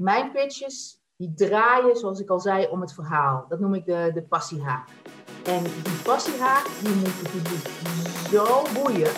Mijn 0.00 0.32
pitches, 0.32 1.00
die 1.16 1.34
draaien, 1.34 1.96
zoals 1.96 2.20
ik 2.20 2.28
al 2.30 2.40
zei, 2.40 2.66
om 2.66 2.80
het 2.80 2.94
verhaal. 2.94 3.44
Dat 3.48 3.60
noem 3.60 3.74
ik 3.74 3.84
de, 3.86 4.10
de 4.14 4.22
passiehaak. 4.22 4.88
En 5.44 5.62
die 5.62 6.02
passiehaak, 6.04 6.66
die 6.82 6.94
moet 6.94 7.22
publiek 7.22 7.66
zo 8.30 8.62
boeien. 8.74 9.12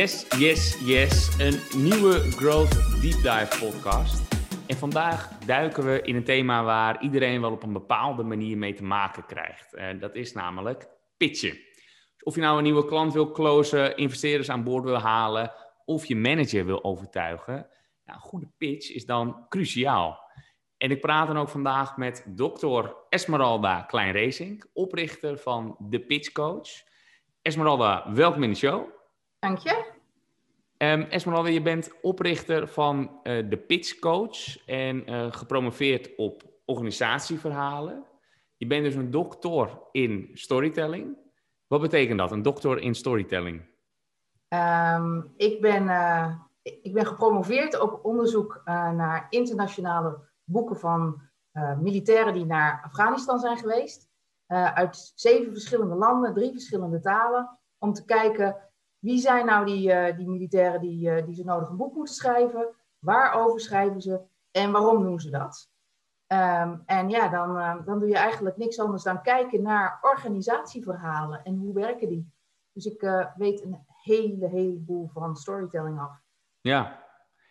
Yes, 0.00 0.26
yes, 0.38 0.80
yes. 0.84 1.38
Een 1.38 1.80
nieuwe 1.80 2.20
Growth 2.20 3.00
Deep 3.00 3.22
Dive 3.22 3.70
podcast. 3.70 4.34
En 4.66 4.76
vandaag 4.76 5.38
duiken 5.38 5.84
we 5.84 6.02
in 6.02 6.16
een 6.16 6.24
thema 6.24 6.64
waar 6.64 7.02
iedereen 7.02 7.40
wel 7.40 7.52
op 7.52 7.62
een 7.62 7.72
bepaalde 7.72 8.22
manier 8.22 8.58
mee 8.58 8.74
te 8.74 8.82
maken 8.82 9.26
krijgt. 9.26 9.74
Uh, 9.74 10.00
dat 10.00 10.14
is 10.14 10.32
namelijk 10.32 10.88
pitchen. 11.16 11.58
Of 12.22 12.34
je 12.34 12.40
nou 12.40 12.56
een 12.56 12.62
nieuwe 12.62 12.84
klant 12.84 13.12
wil 13.12 13.30
closen, 13.30 13.96
investeerders 13.96 14.50
aan 14.50 14.64
boord 14.64 14.84
wil 14.84 14.98
halen 14.98 15.52
of 15.84 16.06
je 16.06 16.16
manager 16.16 16.66
wil 16.66 16.84
overtuigen. 16.84 17.68
Een 18.04 18.20
goede 18.20 18.48
pitch 18.58 18.94
is 18.94 19.06
dan 19.06 19.46
cruciaal. 19.48 20.18
En 20.76 20.90
ik 20.90 21.00
praat 21.00 21.26
dan 21.26 21.38
ook 21.38 21.48
vandaag 21.48 21.96
met 21.96 22.24
dokter 22.26 22.96
Esmeralda 23.08 23.82
Klein-Racing, 23.82 24.64
oprichter 24.72 25.38
van 25.38 25.76
de 25.78 26.00
Pitch 26.00 26.32
Coach. 26.32 26.68
Esmeralda, 27.42 28.12
welkom 28.12 28.42
in 28.42 28.50
de 28.50 28.56
show. 28.56 28.98
Dank 29.40 29.58
je. 29.58 29.89
Um, 30.82 31.02
Esmeralda, 31.02 31.48
je 31.48 31.62
bent 31.62 32.00
oprichter 32.02 32.68
van 32.68 33.20
uh, 33.22 33.50
de 33.50 33.56
Pitch 33.56 33.98
Coach 33.98 34.66
en 34.66 35.10
uh, 35.10 35.32
gepromoveerd 35.32 36.16
op 36.16 36.42
organisatieverhalen. 36.64 38.04
Je 38.56 38.66
bent 38.66 38.84
dus 38.84 38.94
een 38.94 39.10
doctor 39.10 39.88
in 39.92 40.30
storytelling. 40.32 41.16
Wat 41.66 41.80
betekent 41.80 42.18
dat, 42.18 42.32
een 42.32 42.42
doctor 42.42 42.78
in 42.78 42.94
storytelling? 42.94 43.62
Um, 44.48 45.32
ik, 45.36 45.60
ben, 45.60 45.82
uh, 45.82 46.34
ik 46.62 46.92
ben 46.92 47.06
gepromoveerd 47.06 47.80
op 47.80 48.04
onderzoek 48.04 48.62
naar 48.64 49.26
internationale 49.30 50.18
boeken 50.44 50.76
van 50.76 51.22
militairen 51.80 52.32
die 52.32 52.46
naar 52.46 52.80
Afghanistan 52.84 53.38
zijn 53.38 53.58
geweest. 53.58 54.08
uit 54.46 55.12
zeven 55.14 55.52
verschillende 55.52 55.94
landen, 55.94 56.34
drie 56.34 56.52
verschillende 56.52 57.00
talen. 57.00 57.58
Om 57.78 57.92
te 57.92 58.04
kijken 58.04 58.69
wie 59.00 59.18
zijn 59.18 59.46
nou 59.46 59.66
die, 59.66 59.88
uh, 59.88 60.16
die 60.16 60.28
militairen 60.28 60.80
die, 60.80 61.10
uh, 61.10 61.24
die 61.24 61.34
zo 61.34 61.42
nodig 61.44 61.68
een 61.68 61.76
boek 61.76 61.94
moeten 61.94 62.14
schrijven? 62.14 62.74
Waarover 62.98 63.60
schrijven 63.60 64.00
ze? 64.00 64.20
En 64.50 64.72
waarom 64.72 65.02
doen 65.02 65.20
ze 65.20 65.30
dat? 65.30 65.70
Um, 66.32 66.82
en 66.86 67.08
ja, 67.08 67.28
dan, 67.28 67.56
uh, 67.56 67.84
dan 67.84 67.98
doe 67.98 68.08
je 68.08 68.16
eigenlijk 68.16 68.56
niks 68.56 68.78
anders 68.78 69.02
dan 69.02 69.22
kijken 69.22 69.62
naar 69.62 69.98
organisatieverhalen 70.02 71.42
en 71.42 71.56
hoe 71.56 71.74
werken 71.74 72.08
die. 72.08 72.32
Dus 72.72 72.84
ik 72.84 73.30
weet 73.36 73.64
een 73.64 73.84
hele, 73.86 74.48
heleboel 74.48 75.08
van 75.08 75.36
storytelling 75.36 76.00
af. 76.00 76.20
Ja, 76.60 77.06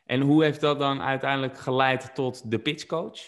en 0.06 0.22
hoe 0.22 0.44
heeft 0.44 0.62
dat 0.62 0.80
dan 0.80 1.02
uiteindelijk 1.02 1.58
geleid 1.58 2.16
tot 2.16 2.52
de 2.52 2.60
pitchcoach? 2.60 3.20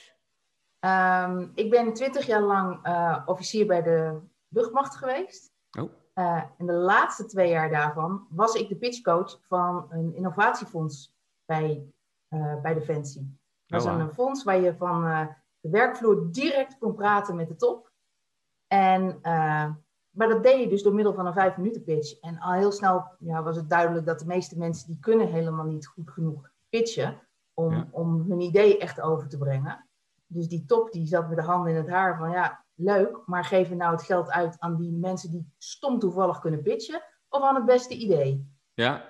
Um, 0.79 1.51
ik 1.55 1.69
ben 1.69 1.93
twintig 1.93 2.25
jaar 2.25 2.41
lang 2.41 2.87
officier 3.25 3.65
bij 3.65 3.81
de 3.81 4.19
luchtmacht 4.47 4.95
geweest. 4.95 5.53
Oh. 5.79 5.91
Uh, 6.15 6.43
in 6.57 6.65
de 6.65 6.73
laatste 6.73 7.25
twee 7.25 7.49
jaar 7.49 7.69
daarvan 7.69 8.27
was 8.29 8.53
ik 8.53 8.69
de 8.69 8.75
pitchcoach 8.75 9.39
van 9.47 9.85
een 9.89 10.15
innovatiefonds 10.15 11.15
bij, 11.45 11.83
uh, 12.29 12.61
bij 12.61 12.73
Defensie. 12.73 13.37
Dat 13.65 13.83
was 13.83 13.91
oh, 13.91 13.97
wow. 13.97 14.07
een 14.07 14.13
fonds 14.13 14.43
waar 14.43 14.59
je 14.59 14.75
van 14.75 15.07
uh, 15.07 15.27
de 15.59 15.69
werkvloer 15.69 16.31
direct 16.31 16.77
kon 16.77 16.95
praten 16.95 17.35
met 17.35 17.47
de 17.47 17.55
top. 17.55 17.91
En, 18.67 19.19
maar 20.11 20.27
dat 20.27 20.43
deed 20.43 20.59
je 20.59 20.69
dus 20.69 20.83
door 20.83 20.93
middel 20.93 21.13
van 21.13 21.25
een 21.25 21.33
vijf 21.33 21.57
minuten 21.57 21.83
pitch. 21.83 22.19
En 22.19 22.39
al 22.39 22.53
heel 22.53 22.71
snel 22.71 23.05
ja, 23.19 23.43
was 23.43 23.55
het 23.55 23.69
duidelijk 23.69 24.05
dat 24.05 24.19
de 24.19 24.25
meeste 24.25 24.57
mensen 24.57 24.87
die 24.87 24.99
kunnen 24.99 25.27
helemaal 25.27 25.65
niet 25.65 25.87
goed 25.87 26.11
genoeg 26.11 26.49
pitchen 26.69 27.19
om, 27.53 27.73
ja. 27.73 27.87
om 27.91 28.25
hun 28.29 28.39
idee 28.39 28.77
echt 28.77 29.01
over 29.01 29.27
te 29.27 29.37
brengen. 29.37 29.85
Dus 30.27 30.47
die 30.47 30.65
top 30.65 30.91
die 30.91 31.07
zat 31.07 31.27
met 31.27 31.37
de 31.37 31.43
handen 31.43 31.71
in 31.71 31.77
het 31.77 31.89
haar 31.89 32.17
van 32.17 32.31
ja, 32.31 32.63
leuk, 32.81 33.19
maar 33.25 33.45
geven 33.45 33.77
nou 33.77 33.91
het 33.91 34.03
geld 34.03 34.31
uit 34.31 34.59
aan 34.59 34.75
die 34.75 34.91
mensen 34.91 35.31
die 35.31 35.53
stom 35.57 35.99
toevallig 35.99 36.39
kunnen 36.39 36.61
pitchen 36.61 37.01
of 37.29 37.41
aan 37.41 37.55
het 37.55 37.65
beste 37.65 37.93
idee? 37.93 38.49
Ja. 38.73 39.09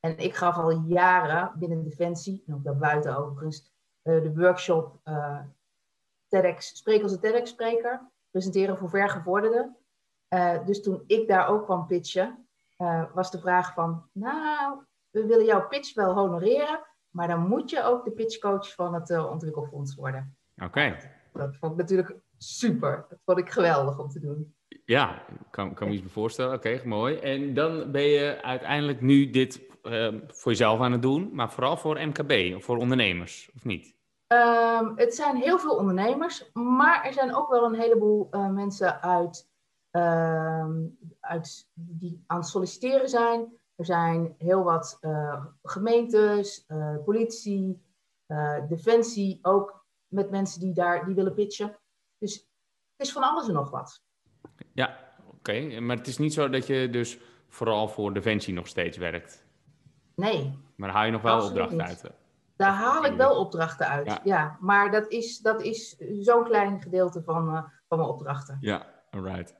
En 0.00 0.18
ik 0.18 0.34
gaf 0.34 0.56
al 0.56 0.70
jaren 0.70 1.52
binnen 1.58 1.82
Defensie, 1.82 2.42
en 2.46 2.54
ook 2.54 2.64
daarbuiten 2.64 3.16
overigens, 3.16 3.72
uh, 4.02 4.22
de 4.22 4.34
workshop 4.34 5.00
uh, 5.04 5.40
TEDx, 6.28 6.76
spreek 6.76 7.02
als 7.02 7.12
een 7.12 7.20
TEDx-spreker, 7.20 8.10
presenteren 8.30 8.76
voor 8.76 8.88
vergevorderden. 8.88 9.76
Uh, 10.34 10.66
dus 10.66 10.82
toen 10.82 11.02
ik 11.06 11.28
daar 11.28 11.48
ook 11.48 11.64
kwam 11.64 11.86
pitchen, 11.86 12.46
was 13.14 13.30
de 13.30 13.38
vraag 13.38 13.74
van, 13.74 14.04
nou, 14.12 14.78
we 15.10 15.26
willen 15.26 15.44
jouw 15.44 15.66
pitch 15.68 15.94
wel 15.94 16.14
honoreren, 16.14 16.80
maar 17.10 17.28
dan 17.28 17.48
moet 17.48 17.70
je 17.70 17.82
ook 17.82 18.04
de 18.04 18.10
pitchcoach 18.10 18.74
van 18.74 18.94
het 18.94 19.10
ontwikkelfonds 19.10 19.94
worden. 19.94 20.36
Oké. 20.56 20.64
Okay. 20.64 21.10
Dat 21.32 21.56
vond 21.56 21.72
ik 21.72 21.78
natuurlijk 21.78 22.16
super. 22.42 23.06
Dat 23.08 23.18
vond 23.24 23.38
ik 23.38 23.50
geweldig 23.50 23.98
om 23.98 24.08
te 24.08 24.20
doen. 24.20 24.54
Ja, 24.84 25.22
kan, 25.50 25.74
kan 25.74 25.88
me 25.88 25.94
iets 25.94 26.12
voorstellen. 26.12 26.54
Oké, 26.54 26.80
mooi. 26.84 27.16
En 27.16 27.54
dan 27.54 27.90
ben 27.90 28.02
je 28.02 28.42
uiteindelijk 28.42 29.00
nu 29.00 29.30
dit 29.30 29.60
uh, 29.82 30.14
voor 30.26 30.52
jezelf 30.52 30.80
aan 30.80 30.92
het 30.92 31.02
doen, 31.02 31.30
maar 31.32 31.52
vooral 31.52 31.76
voor 31.76 32.06
MKB 32.06 32.56
of 32.56 32.64
voor 32.64 32.76
ondernemers, 32.76 33.50
of 33.54 33.64
niet? 33.64 33.98
Um, 34.32 34.92
het 34.96 35.14
zijn 35.14 35.36
heel 35.36 35.58
veel 35.58 35.76
ondernemers, 35.76 36.50
maar 36.52 37.04
er 37.04 37.12
zijn 37.12 37.34
ook 37.34 37.50
wel 37.50 37.64
een 37.64 37.80
heleboel 37.80 38.28
uh, 38.30 38.50
mensen 38.50 39.02
uit, 39.02 39.48
uh, 39.96 40.68
uit, 41.20 41.68
die 41.74 42.24
aan 42.26 42.38
het 42.38 42.46
solliciteren 42.46 43.08
zijn. 43.08 43.58
Er 43.74 43.84
zijn 43.84 44.34
heel 44.38 44.62
wat 44.62 44.98
uh, 45.00 45.44
gemeentes, 45.62 46.64
uh, 46.68 46.96
politie, 47.04 47.88
defensie, 48.68 49.38
ook 49.42 49.84
met 50.06 50.30
mensen 50.30 50.60
die 50.60 50.74
daar 50.74 51.04
die 51.04 51.14
willen 51.14 51.34
pitchen. 51.34 51.79
Dus 52.20 52.34
het 52.96 53.06
is 53.06 53.12
van 53.12 53.22
alles 53.22 53.48
en 53.48 53.54
nog 53.54 53.70
wat. 53.70 54.02
Ja, 54.72 55.14
oké. 55.32 55.80
Maar 55.80 55.96
het 55.96 56.06
is 56.06 56.18
niet 56.18 56.32
zo 56.32 56.48
dat 56.48 56.66
je 56.66 56.90
dus 56.90 57.18
vooral 57.48 57.88
voor 57.88 58.14
Defensie 58.14 58.54
nog 58.54 58.66
steeds 58.66 58.96
werkt? 58.96 59.46
Nee. 60.14 60.58
Maar 60.76 60.90
haal 60.90 61.04
je 61.04 61.10
nog 61.10 61.22
wel 61.22 61.46
opdrachten 61.46 61.82
uit? 61.82 62.10
Daar 62.56 62.72
haal 62.72 63.04
ik 63.04 63.16
wel 63.16 63.38
opdrachten 63.38 63.88
uit, 63.88 64.20
ja. 64.24 64.56
Maar 64.60 64.90
dat 64.90 65.10
is, 65.10 65.38
dat 65.38 65.62
is 65.62 65.96
zo'n 66.20 66.44
klein 66.44 66.80
gedeelte 66.80 67.22
van, 67.22 67.54
uh, 67.54 67.62
van 67.88 67.98
mijn 67.98 68.10
opdrachten. 68.10 68.58
Ja, 68.60 68.86
alright. 69.10 69.54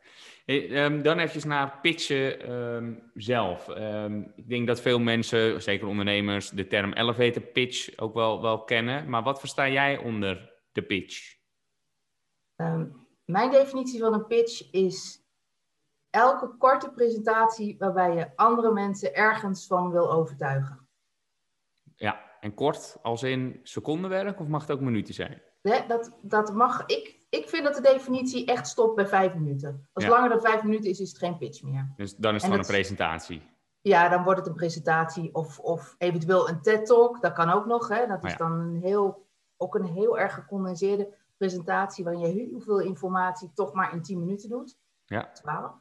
Hey, 0.45 0.85
um, 0.85 1.03
dan 1.03 1.19
even 1.19 1.49
naar 1.49 1.79
pitchen 1.83 2.53
um, 2.53 3.11
zelf. 3.15 3.69
Um, 3.69 4.33
ik 4.37 4.49
denk 4.49 4.67
dat 4.67 4.81
veel 4.81 4.99
mensen, 4.99 5.63
zeker 5.63 5.87
ondernemers, 5.87 6.51
de 6.51 6.67
term 6.67 6.93
elevator 6.93 7.43
pitch 7.43 7.99
ook 7.99 8.15
wel, 8.15 8.43
wel 8.43 8.65
kennen. 8.65 9.09
Maar 9.09 9.23
wat 9.23 9.41
versta 9.41 9.69
jij 9.69 9.97
onder 9.99 10.53
de 10.73 10.83
pitch? 10.83 11.39
Um, 12.61 13.07
mijn 13.25 13.51
definitie 13.51 14.01
van 14.01 14.15
een 14.15 14.27
pitch 14.27 14.73
is 14.73 15.25
elke 16.11 16.57
korte 16.59 16.91
presentatie 16.91 17.77
waarbij 17.79 18.15
je 18.15 18.31
andere 18.37 18.73
mensen 18.73 19.15
ergens 19.15 19.67
van 19.67 19.91
wil 19.91 20.13
overtuigen. 20.13 20.89
Ja, 21.97 22.21
en 22.41 22.55
kort 22.55 22.99
als 23.03 23.23
in 23.23 23.61
secondenwerk 23.63 24.41
of 24.41 24.47
mag 24.47 24.61
het 24.61 24.71
ook 24.71 24.81
minuten 24.81 25.15
zijn? 25.15 25.43
Nee, 25.63 25.87
dat, 25.87 26.13
dat 26.23 26.55
mag. 26.55 26.87
Ik, 26.87 27.27
ik 27.31 27.49
vind 27.49 27.65
dat 27.65 27.75
de 27.75 27.81
definitie 27.81 28.47
echt 28.47 28.69
stopt 28.69 28.97
bij 28.97 29.07
vijf 29.07 29.35
minuten. 29.35 29.89
Als 29.93 30.05
ja. 30.05 30.11
langer 30.11 30.29
dan 30.29 30.41
vijf 30.41 30.63
minuten 30.63 30.91
is, 30.91 31.01
is 31.01 31.09
het 31.09 31.19
geen 31.19 31.39
pitch 31.39 31.63
meer. 31.63 31.93
Dus 31.97 32.17
dan 32.17 32.35
is 32.35 32.43
het 32.43 32.51
gewoon 32.51 32.67
een 32.67 32.73
presentatie? 32.73 33.43
Ja, 33.81 34.09
dan 34.09 34.25
wordt 34.25 34.39
het 34.39 34.49
een 34.49 34.55
presentatie 34.55 35.35
of, 35.35 35.59
of 35.59 35.95
eventueel 35.99 36.49
een 36.49 36.63
TED-talk. 36.63 37.21
Dat 37.21 37.33
kan 37.33 37.51
ook 37.51 37.67
nog. 37.67 37.89
Hè? 37.89 38.07
Dat 38.07 38.25
is 38.25 38.31
ja. 38.31 38.37
dan 38.37 38.53
een 38.53 38.81
heel, 38.83 39.27
ook 39.57 39.75
een 39.75 39.85
heel 39.85 40.19
erg 40.19 40.35
gecondenseerde 40.35 41.15
presentatie 41.41 42.05
waarin 42.05 42.23
je 42.23 42.49
heel 42.49 42.61
veel 42.61 42.81
informatie 42.81 43.51
toch 43.55 43.73
maar 43.73 43.93
in 43.93 44.03
10 44.03 44.19
minuten 44.19 44.49
doet. 44.49 44.79
Ja. 45.05 45.31
12. 45.33 45.73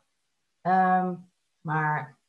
Um, 0.62 1.32
maar 1.62 2.20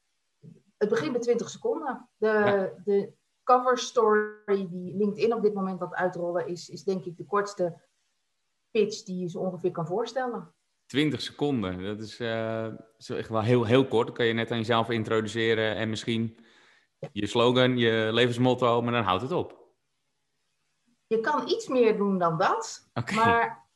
het 0.77 0.89
begint 0.89 1.13
bij 1.13 1.21
20 1.21 1.51
seconden. 1.51 2.09
De, 2.17 2.27
ja. 2.27 2.83
de 2.85 3.13
cover 3.45 3.79
story 3.79 4.69
die 4.71 4.97
LinkedIn 4.97 5.35
op 5.35 5.43
dit 5.43 5.55
moment 5.55 5.81
aan 5.81 5.97
uitrollen 5.97 6.47
is, 6.47 6.69
is 6.69 6.85
denk 6.85 7.05
ik 7.05 7.17
de 7.17 7.25
kortste 7.25 7.81
pitch 8.71 9.03
die 9.03 9.19
je 9.19 9.29
zo 9.29 9.39
ongeveer 9.39 9.71
kan 9.71 9.87
voorstellen. 9.87 10.55
20 10.87 11.21
seconden, 11.21 11.83
dat 11.83 12.01
is, 12.01 12.21
uh, 12.21 12.67
is 12.97 13.11
echt 13.11 13.29
wel 13.29 13.43
heel, 13.43 13.65
heel 13.65 13.87
kort. 13.87 14.07
Dan 14.07 14.17
kan 14.17 14.27
je 14.27 14.33
net 14.33 14.51
aan 14.51 14.59
jezelf 14.59 14.91
introduceren 14.91 15.77
en 15.77 15.89
misschien 15.89 16.39
ja. 16.99 17.09
je 17.13 17.27
slogan, 17.27 17.77
je 17.77 18.09
levensmotto, 18.13 18.83
maar 18.83 18.93
dan 18.93 19.05
houdt 19.05 19.23
het 19.23 19.33
op. 19.33 19.60
Je 21.11 21.21
kan 21.21 21.49
iets 21.49 21.69
meer 21.69 21.97
doen 21.97 22.19
dan 22.19 22.39
dat. 22.39 22.91
Okay. 22.95 23.15
Maar 23.17 23.69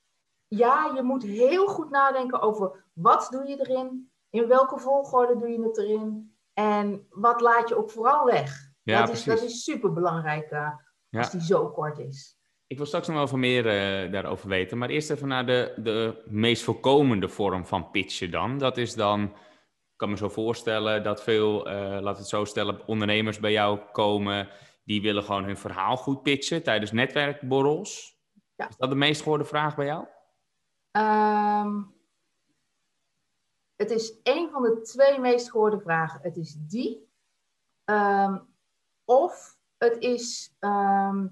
ja, 0.47 0.93
je 0.95 1.03
moet 1.03 1.23
heel 1.23 1.67
goed 1.67 1.91
nadenken 1.91 2.41
over 2.41 2.85
wat 2.93 3.29
doe 3.31 3.47
je 3.49 3.57
erin, 3.69 4.11
in 4.31 4.49
welke 4.49 4.79
volgorde 4.79 5.39
doe 5.39 5.49
je 5.49 5.63
het 5.63 5.79
erin, 5.79 6.37
En 6.53 7.07
wat 7.11 7.41
laat 7.41 7.69
je 7.69 7.77
ook 7.77 7.91
vooral 7.91 8.25
weg? 8.25 8.71
Ja, 8.83 9.01
dat, 9.01 9.15
is, 9.15 9.25
dat 9.25 9.43
is 9.43 9.65
super 9.65 9.93
belangrijk 9.93 10.51
Ja. 10.51 10.81
als 11.11 11.31
die 11.31 11.43
zo 11.43 11.71
kort 11.71 11.99
is. 11.99 12.39
Ik 12.67 12.77
wil 12.77 12.87
straks 12.87 13.07
nog 13.07 13.17
wel 13.17 13.29
veel 13.29 13.39
meer 13.39 13.67
eh, 13.67 14.13
daarover 14.13 14.49
weten. 14.49 14.79
Maar 14.79 14.89
eerst 14.89 15.11
even 15.11 15.29
naar 15.29 15.47
de, 15.47 15.75
de 15.77 16.23
meest 16.27 16.63
voorkomende 16.63 17.29
vorm 17.29 17.67
van 17.67 17.91
pitchen 17.91 18.31
dan. 18.31 18.59
Dat 18.59 18.77
is 18.77 18.95
dan, 18.95 19.23
ik 19.23 19.97
kan 19.97 20.11
me 20.11 20.17
zo 20.17 20.29
voorstellen 20.29 21.03
dat 21.03 21.23
veel, 21.23 21.69
eh 21.69 22.01
we 22.03 22.09
het 22.09 22.29
zo 22.29 22.45
stellen, 22.45 22.87
ondernemers 22.87 23.41
bij 23.41 23.53
jou 23.53 23.79
komen. 23.93 24.49
Die 24.85 25.03
willen 25.03 25.23
gewoon 25.23 25.45
hun 25.45 25.57
verhaal 25.57 25.97
goed 25.97 26.23
pitchen 26.23 26.63
tijdens 26.63 26.93
netwerkborrels. 26.93 28.19
Ja. 28.55 28.69
Is 28.69 28.77
dat 28.77 28.89
de 28.89 28.97
meest 28.97 29.23
gehoorde 29.23 29.45
vraag 29.45 29.77
bij 29.77 29.87
jou? 29.87 30.07
Ehm, 30.91 31.83
het 33.77 33.91
is 33.91 34.19
een 34.23 34.49
van 34.53 34.63
de 34.63 34.81
twee 34.81 35.21
meest 35.21 35.51
gehoorde 35.51 35.81
vragen. 35.81 36.21
Het 36.23 36.37
is 36.37 36.57
die. 36.59 37.09
Ehm, 37.85 38.39
of 39.05 39.59
het 39.77 39.97
is, 39.99 40.57
ehm, 40.59 41.27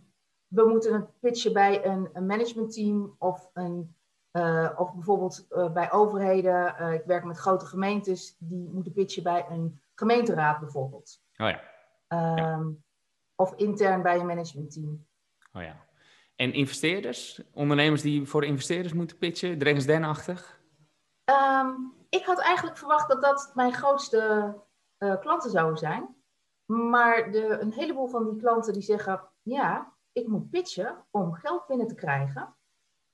we 0.46 0.69
moeten 0.69 0.94
het 0.94 1.20
pitchen 1.20 1.52
bij 1.52 1.84
een, 1.84 2.10
een 2.12 2.26
managementteam 2.26 3.14
of, 3.19 3.50
een, 3.52 3.96
eh, 4.31 4.70
of 4.76 4.94
bijvoorbeeld 4.94 5.46
eh, 5.48 5.72
bij 5.72 5.93
overheden. 5.93 6.76
Eh, 6.76 6.93
ik 6.93 7.05
werk 7.05 7.25
met 7.25 7.38
grote 7.38 7.66
gemeentes, 7.66 8.37
die 8.38 8.69
moeten 8.72 8.93
pitchen 8.93 9.22
bij 9.22 9.46
een 9.48 9.81
gemeenteraad 9.94 10.60
bijvoorbeeld. 10.60 11.22
Oh 11.37 11.48
ja, 11.48 11.70
Ehm, 12.12 12.70
Of 13.42 13.54
intern 13.56 14.02
bij 14.02 14.18
een 14.18 14.26
managementteam. 14.26 15.06
oh 15.52 15.62
ja. 15.62 15.86
En 16.36 16.52
investeerders? 16.52 17.42
Ondernemers 17.52 18.02
die 18.02 18.26
voor 18.26 18.44
investeerders 18.44 18.92
moeten 18.92 19.18
pitchen? 19.18 19.58
Drengens 19.58 19.86
Den-achtig? 19.86 20.60
Ehm, 21.24 21.70
ik 22.08 22.24
had 22.24 22.40
eigenlijk 22.40 22.78
verwacht 22.78 23.08
dat 23.08 23.22
dat 23.22 23.52
mijn 23.54 23.72
grootste 23.72 24.54
eh, 24.98 25.20
klanten 25.20 25.50
zouden 25.50 25.78
zijn. 25.78 26.16
Maar 26.66 27.30
de, 27.30 27.58
een 27.60 27.72
heleboel 27.72 28.08
van 28.08 28.30
die 28.30 28.40
klanten 28.40 28.72
die 28.72 28.82
zeggen, 28.82 29.28
ja, 29.42 29.92
ik 30.12 30.26
moet 30.26 30.50
pitchen 30.50 31.04
om 31.10 31.34
geld 31.34 31.66
binnen 31.66 31.86
te 31.86 31.94
krijgen. 31.94 32.56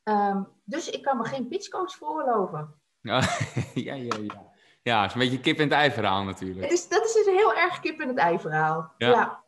Ehm, 0.02 0.42
dus 0.64 0.90
ik 0.90 1.02
kan 1.02 1.16
me 1.16 1.24
geen 1.24 1.48
pitchcoach 1.48 1.96
veroorloven. 1.96 2.74
Ja, 3.00 3.20
ja, 3.88 3.94
ja. 3.94 4.16
Ja, 4.16 4.50
ja 4.82 5.04
is 5.04 5.12
een 5.12 5.18
beetje 5.18 5.40
kip 5.40 5.56
en 5.56 5.62
het 5.62 5.72
ei 5.72 5.90
verhaal 5.90 6.24
natuurlijk. 6.24 6.60
Het 6.60 6.72
is, 6.72 6.88
dat 6.88 7.04
is 7.04 7.12
dus 7.12 7.26
een 7.26 7.36
heel 7.36 7.54
erg 7.54 7.80
kip 7.80 8.00
in 8.00 8.08
het 8.08 8.18
ei 8.18 8.38
verhaal. 8.38 8.92
Ja. 8.98 9.10
Ja. 9.10 9.46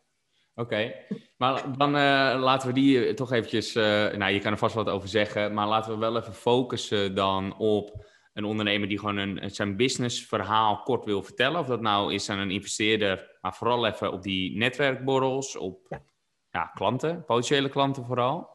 Oké, 0.61 0.93
maar 1.37 1.77
dan 1.77 1.95
eh, 1.95 2.39
laten 2.39 2.67
we 2.67 2.73
die 2.73 3.05
eh, 3.05 3.13
toch 3.13 3.31
eventjes, 3.31 3.75
eh, 3.75 3.83
nou 4.11 4.31
je 4.31 4.39
kan 4.39 4.51
er 4.51 4.57
vast 4.57 4.75
wat 4.75 4.89
over 4.89 5.09
zeggen, 5.09 5.53
maar 5.53 5.67
laten 5.67 5.91
we 5.91 5.97
wel 5.97 6.17
even 6.17 6.33
focussen 6.33 7.15
dan 7.15 7.57
op 7.57 8.05
een 8.33 8.43
ondernemer 8.43 8.87
die 8.87 8.99
gewoon 8.99 9.17
een, 9.17 9.51
zijn 9.51 9.75
businessverhaal 9.75 10.81
kort 10.81 11.05
wil 11.05 11.23
vertellen. 11.23 11.59
Of 11.59 11.67
dat 11.67 11.81
nou 11.81 12.13
is 12.13 12.29
aan 12.29 12.39
een 12.39 12.51
investeerder, 12.51 13.37
maar 13.41 13.55
vooral 13.55 13.87
even 13.87 14.11
op 14.11 14.21
die 14.21 14.57
netwerkborrels, 14.57 15.57
op 15.57 15.85
Ja. 15.89 16.01
ja, 16.49 16.65
klanten, 16.65 17.25
potentiële 17.25 17.69
klanten 17.69 18.05
vooral. 18.05 18.49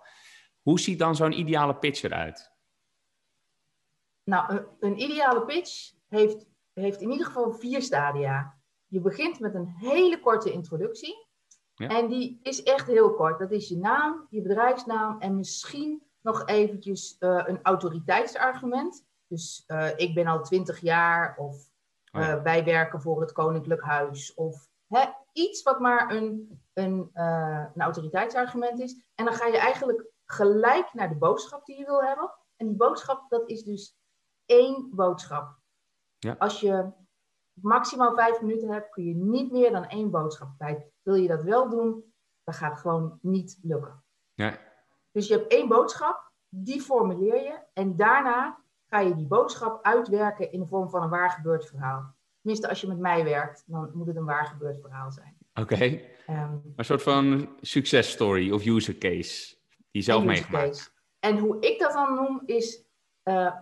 Hoe 0.63 0.81
ziet 0.81 0.99
dan 0.99 1.17
zo'n 1.17 1.39
ideale 1.39 1.77
pitch 1.77 2.03
eruit? 2.03 2.53
Nou, 4.25 4.53
een, 4.53 4.67
een 4.81 5.01
ideale 5.01 5.45
pitch 5.45 5.93
heeft, 6.09 6.47
heeft 6.73 7.01
in 7.01 7.11
ieder 7.11 7.27
geval 7.27 7.53
vier 7.53 7.83
stadia. 7.83 8.59
Je 8.87 9.01
begint 9.01 9.41
met 9.41 9.55
een 9.55 9.75
hele 9.77 10.21
korte 10.21 10.53
introductie. 10.53 11.26
Ja. 11.77 11.89
En 11.89 12.09
die 12.09 12.41
is 12.43 12.63
echt 12.63 12.87
heel 12.87 13.15
kort. 13.15 13.39
Dat 13.39 13.51
is 13.51 13.69
je 13.69 13.77
naam, 13.77 14.27
je 14.31 14.43
bedrijfsnaam 14.43 15.21
en 15.21 15.37
misschien 15.37 16.03
nog 16.21 16.47
eventjes 16.47 17.17
eh, 17.19 17.43
een 17.45 17.59
autoriteitsargument. 17.63 19.07
Dus 19.27 19.65
eh, 19.67 19.89
ik 19.97 20.15
ben 20.15 20.27
al 20.27 20.43
twintig 20.43 20.81
jaar 20.81 21.37
of 21.37 21.75
Oh 22.13 22.23
ja. 22.23 22.37
eh, 22.37 22.43
wij 22.43 22.65
werken 22.65 23.01
voor 23.01 23.21
het 23.21 23.33
Koninklijk 23.33 23.83
Huis. 23.83 24.35
Of 24.35 24.69
hè, 24.87 25.05
iets 25.33 25.63
wat 25.63 25.81
maar 25.81 26.11
een, 26.15 26.61
een, 26.73 27.11
een 27.13 27.81
autoriteitsargument 27.81 28.81
is. 28.81 29.11
En 29.15 29.25
dan 29.25 29.35
ga 29.35 29.47
je 29.47 29.59
eigenlijk 29.59 30.07
gelijk 30.25 30.95
naar 30.95 31.09
de 31.09 31.15
boodschap 31.15 31.67
die 31.67 31.79
je 31.79 31.85
wil 31.85 32.03
hebben. 32.03 32.31
En 32.57 32.67
die 32.67 32.77
boodschap, 32.77 33.25
dat 33.29 33.49
is 33.49 33.65
dus 33.65 33.97
één 34.47 34.89
boodschap. 34.93 35.59
Ja. 36.19 36.35
Als 36.39 36.61
je 36.61 36.91
maximaal 37.53 38.15
vijf 38.15 38.41
minuten 38.41 38.71
hebt, 38.71 38.91
kun 38.91 39.05
je 39.05 39.15
niet 39.15 39.53
meer 39.53 39.71
dan 39.71 39.87
één 39.87 40.11
boodschap 40.11 40.49
kwijt. 40.57 40.87
Wil 41.07 41.15
je 41.15 41.29
dat 41.29 41.43
wel 41.43 41.69
doen, 41.69 42.05
dan 42.45 42.55
gaat 42.55 42.71
het 42.71 42.81
gewoon 42.81 43.19
niet 43.23 43.59
lukken. 43.63 44.03
Dus 45.13 45.29
je 45.29 45.35
hebt 45.35 45.53
één 45.53 45.69
boodschap, 45.69 46.31
die 46.49 46.81
formuleer 46.81 47.43
je. 47.43 47.59
En 47.73 47.97
daarna 47.97 48.59
ga 48.87 49.01
je 49.01 49.15
die 49.15 49.27
boodschap 49.27 49.85
uitwerken 49.85 50.53
in 50.53 50.61
de 50.61 50.67
vorm 50.67 50.91
van 50.91 51.03
een 51.03 51.09
waar 51.09 51.31
gebeurd 51.31 51.67
verhaal. 51.67 52.15
Tenminste, 52.41 52.69
als 52.69 52.81
je 52.81 52.87
met 52.89 52.99
mij 52.99 53.25
werkt, 53.25 53.63
dan 53.67 53.91
moet 53.95 54.07
het 54.07 54.17
een 54.17 54.25
waar 54.25 54.47
gebeurd 54.47 54.81
verhaal 54.81 55.13
zijn. 55.13 55.37
oké. 55.55 56.01
Ehm, 56.27 56.57
Een 56.77 56.85
soort 56.85 57.03
van 57.03 57.57
success 57.61 58.11
story 58.11 58.53
of 58.53 58.65
user 58.67 58.99
case 58.99 59.57
die 59.77 59.87
je 59.91 60.01
zelf 60.03 60.19
use 60.23 60.29
meegemaakt. 60.31 60.95
En 61.21 61.39
hoe 61.39 61.61
ik 61.61 61.79
dat 61.79 61.93
dan 61.93 62.15
noem 62.15 62.43
is, 62.47 62.85
eh, 63.23 63.55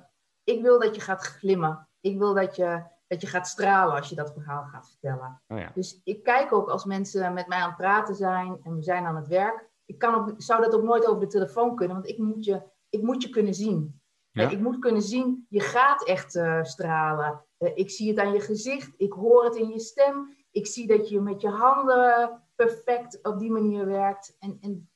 ik 0.45 0.63
wil 0.63 0.81
dat 0.81 0.95
je 0.95 1.01
gaat 1.01 1.23
glimmen. 1.23 1.89
Ik 2.01 2.19
wil 2.19 2.35
dat 2.35 2.57
je, 2.57 2.83
dat 3.15 3.23
je 3.23 3.37
gaat 3.37 3.49
stralen 3.49 3.95
als 3.97 4.09
je 4.09 4.15
dat 4.15 4.33
verhaal 4.33 4.65
gaat 4.65 4.89
vertellen. 4.89 5.43
Oh 5.49 5.59
ja. 5.59 5.71
Dus 5.75 6.01
ik 6.05 6.23
kijk 6.23 6.53
ook 6.53 6.69
als 6.69 6.85
mensen 6.85 7.33
met 7.33 7.47
mij 7.47 7.59
aan 7.59 7.69
het 7.69 7.77
praten 7.77 8.15
zijn 8.15 8.61
en 8.63 8.75
we 8.75 8.83
zijn 8.83 9.05
aan 9.07 9.17
het 9.17 9.29
werk. 9.29 9.69
Ik 9.85 9.99
kan 9.99 10.15
ook, 10.15 10.35
zou 10.37 10.63
dat 10.63 10.75
ook 10.75 10.83
nooit 10.83 11.07
over 11.07 11.21
de 11.21 11.27
telefoon 11.27 11.77
kunnen, 11.77 11.97
want 11.97 12.09
ik 12.09 12.19
moet 12.19 12.45
je, 12.45 12.63
ik 12.89 13.03
moet 13.03 13.23
je 13.23 13.29
kunnen 13.29 13.55
zien. 13.55 14.03
Ja. 14.31 14.49
Ik 14.49 14.61
moet 14.61 14.79
kunnen 14.79 15.03
zien, 15.03 15.47
je 15.49 15.61
gaat 15.61 16.05
echt 16.05 16.35
eh, 16.35 16.63
stralen. 16.63 17.45
Eh, 17.57 17.71
ik 17.75 17.91
zie 17.91 18.09
het 18.09 18.19
aan 18.19 18.33
je 18.33 18.41
gezicht, 18.41 18.95
ik 18.97 19.13
hoor 19.13 19.45
het 19.45 19.57
in 19.57 19.69
je 19.69 19.81
stem. 19.81 20.37
Ik 20.51 20.67
zie 20.67 20.87
dat 20.87 21.09
je 21.09 21.21
met 21.21 21.41
je 21.41 21.49
handen 21.49 22.43
perfect 22.55 23.19
op 23.23 23.39
die 23.39 23.51
manier 23.51 23.87
werkt. 23.87 24.37
En, 24.39 24.59
en 24.61 24.91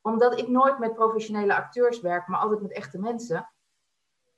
omdat 0.00 0.38
ik 0.38 0.48
nooit 0.48 0.78
met 0.78 0.94
professionele 0.94 1.56
acteurs 1.56 2.00
werk, 2.00 2.28
maar 2.28 2.40
altijd 2.40 2.60
met 2.60 2.72
echte 2.72 2.98
mensen, 2.98 3.48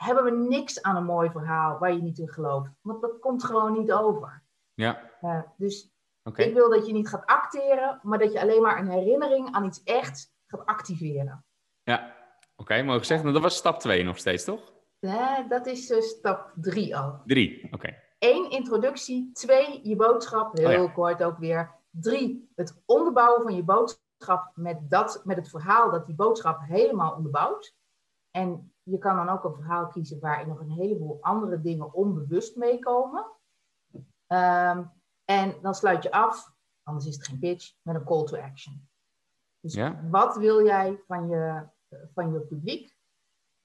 hebben 0.05 0.25
we 0.25 0.31
niks 0.31 0.83
aan 0.83 0.97
een 0.97 1.05
mooi 1.05 1.31
verhaal 1.31 1.79
waar 1.79 1.93
je 1.93 2.03
niet 2.03 2.19
in 2.19 2.29
gelooft. 2.29 2.71
Want 2.81 3.01
dat 3.01 3.19
komt 3.19 3.45
gewoon 3.45 3.73
niet 3.73 3.93
over. 3.93 4.43
Ja, 4.75 5.11
dus 5.57 5.91
ik 6.35 6.55
wil 6.55 6.71
dat 6.71 6.87
je 6.87 6.93
niet 6.93 7.09
gaat 7.09 7.27
acteren, 7.27 8.01
maar 8.03 8.19
dat 8.19 8.33
je 8.33 8.41
alleen 8.41 8.63
maar 8.63 8.79
een 8.79 8.91
herinnering 8.91 9.53
aan 9.53 9.65
iets 9.65 9.83
echt 9.83 10.33
gaat 10.47 10.67
activeren. 10.67 11.45
Ja, 11.83 12.17
oké, 12.57 12.83
mooi 12.83 12.99
gezegd. 12.99 13.23
Nou, 13.23 13.35
dat 13.35 13.43
was 13.43 13.57
stap 13.57 13.81
2 13.81 14.05
nog 14.05 14.19
steeds, 14.19 14.45
toch? 14.45 14.73
Eh, 15.01 15.49
dat 15.49 15.67
is 15.67 15.91
eh, 15.91 16.01
stap 16.01 16.53
drie 16.55 16.97
al. 16.97 17.21
Drie, 17.25 17.69
oké. 17.71 17.97
Eén, 18.19 18.51
introductie. 18.51 19.31
Twee, 19.33 19.89
je 19.89 19.97
boodschap. 19.97 20.57
Heel 20.57 20.67
Oh 20.67 20.87
ja. 20.87 20.93
kort 20.93 21.23
ook 21.23 21.39
weer. 21.39 21.75
Drie, 21.91 22.51
het 22.55 22.83
onderbouwen 22.87 23.43
van 23.43 23.57
je 23.57 23.63
boodschap 23.63 24.51
met, 24.55 24.91
dat, 24.91 25.21
met 25.25 25.37
het 25.37 25.49
verhaal 25.49 25.91
dat 25.91 26.07
die 26.07 26.15
boodschap 26.15 26.61
helemaal 26.63 27.15
onderbouwt. 27.15 27.75
En 28.31 28.73
je 28.91 28.99
kan 28.99 29.17
dan 29.17 29.29
ook 29.29 29.45
een 29.45 29.55
verhaal 29.55 29.87
kiezen 29.87 30.21
waarin 30.21 30.49
nog 30.49 30.61
een 30.61 30.71
heleboel 30.71 31.19
andere 31.21 31.61
dingen 31.61 31.93
onbewust 31.93 32.57
meekomen. 32.57 33.27
Ehm, 34.27 34.85
en 35.25 35.55
dan 35.63 35.75
sluit 35.75 36.03
je 36.03 36.11
af, 36.13 36.53
anders 36.83 37.07
is 37.07 37.15
het 37.17 37.27
geen 37.27 37.39
pitch, 37.39 37.75
met 37.83 37.95
een 37.95 38.05
call 38.05 38.25
to 38.25 38.37
action. 38.37 38.89
Dus 39.61 39.75
Ja. 39.75 40.01
wat 40.11 40.37
wil 40.37 40.65
jij 40.65 41.01
van 41.07 41.29
je, 41.29 41.67
van 42.15 42.33
je 42.33 42.41
publiek? 42.41 42.97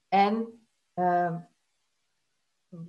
En 0.08 0.66
ehm, 0.92 1.38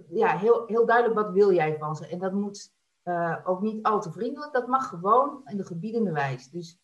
ja, 0.09 0.37
heel, 0.37 0.65
heel 0.65 0.85
duidelijk 0.85 1.19
wat 1.19 1.31
wil 1.31 1.51
jij 1.53 1.77
van 1.77 1.95
ze. 1.95 2.07
En 2.07 2.19
dat 2.19 2.33
moet 2.33 2.75
eh, 3.03 3.37
ook 3.43 3.61
niet 3.61 3.83
al 3.85 4.01
te 4.01 4.11
vriendelijk. 4.11 4.53
Dat 4.53 4.67
mag 4.67 4.89
gewoon 4.89 5.41
in 5.45 5.57
de 5.57 5.65
gebiedende 5.65 6.11
wijs. 6.11 6.49
Dus 6.49 6.79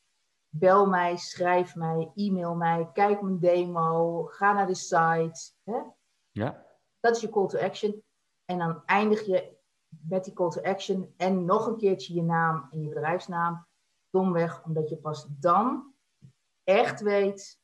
bel 0.55 0.85
mij, 0.85 1.17
schrijf 1.17 1.75
mij, 1.75 2.11
e-mail 2.15 2.55
mij, 2.55 2.89
kijk 2.93 3.21
mijn 3.21 3.39
demo, 3.39 4.23
ga 4.23 4.53
naar 4.53 4.67
de 4.67 4.75
site. 4.75 5.51
Hè? 5.63 5.77
Ja, 6.31 6.65
Dat 6.99 7.15
is 7.15 7.21
je 7.21 7.29
call 7.29 7.47
to 7.47 7.59
action. 7.59 8.03
En 8.45 8.57
dan 8.57 8.81
eindig 8.85 9.25
je 9.25 9.57
met 9.87 10.23
die 10.23 10.33
call 10.33 10.49
to 10.49 10.61
action 10.61 11.13
en 11.17 11.45
nog 11.45 11.67
een 11.67 11.77
keertje 11.77 12.13
je 12.13 12.23
naam 12.23 12.67
en 12.71 12.81
je 12.81 12.87
bedrijfsnaam. 12.87 13.67
Domweg, 14.09 14.63
omdat 14.63 14.89
je 14.89 14.97
pas 14.97 15.27
dan 15.29 15.93
echt 16.63 17.01
weet, 17.01 17.59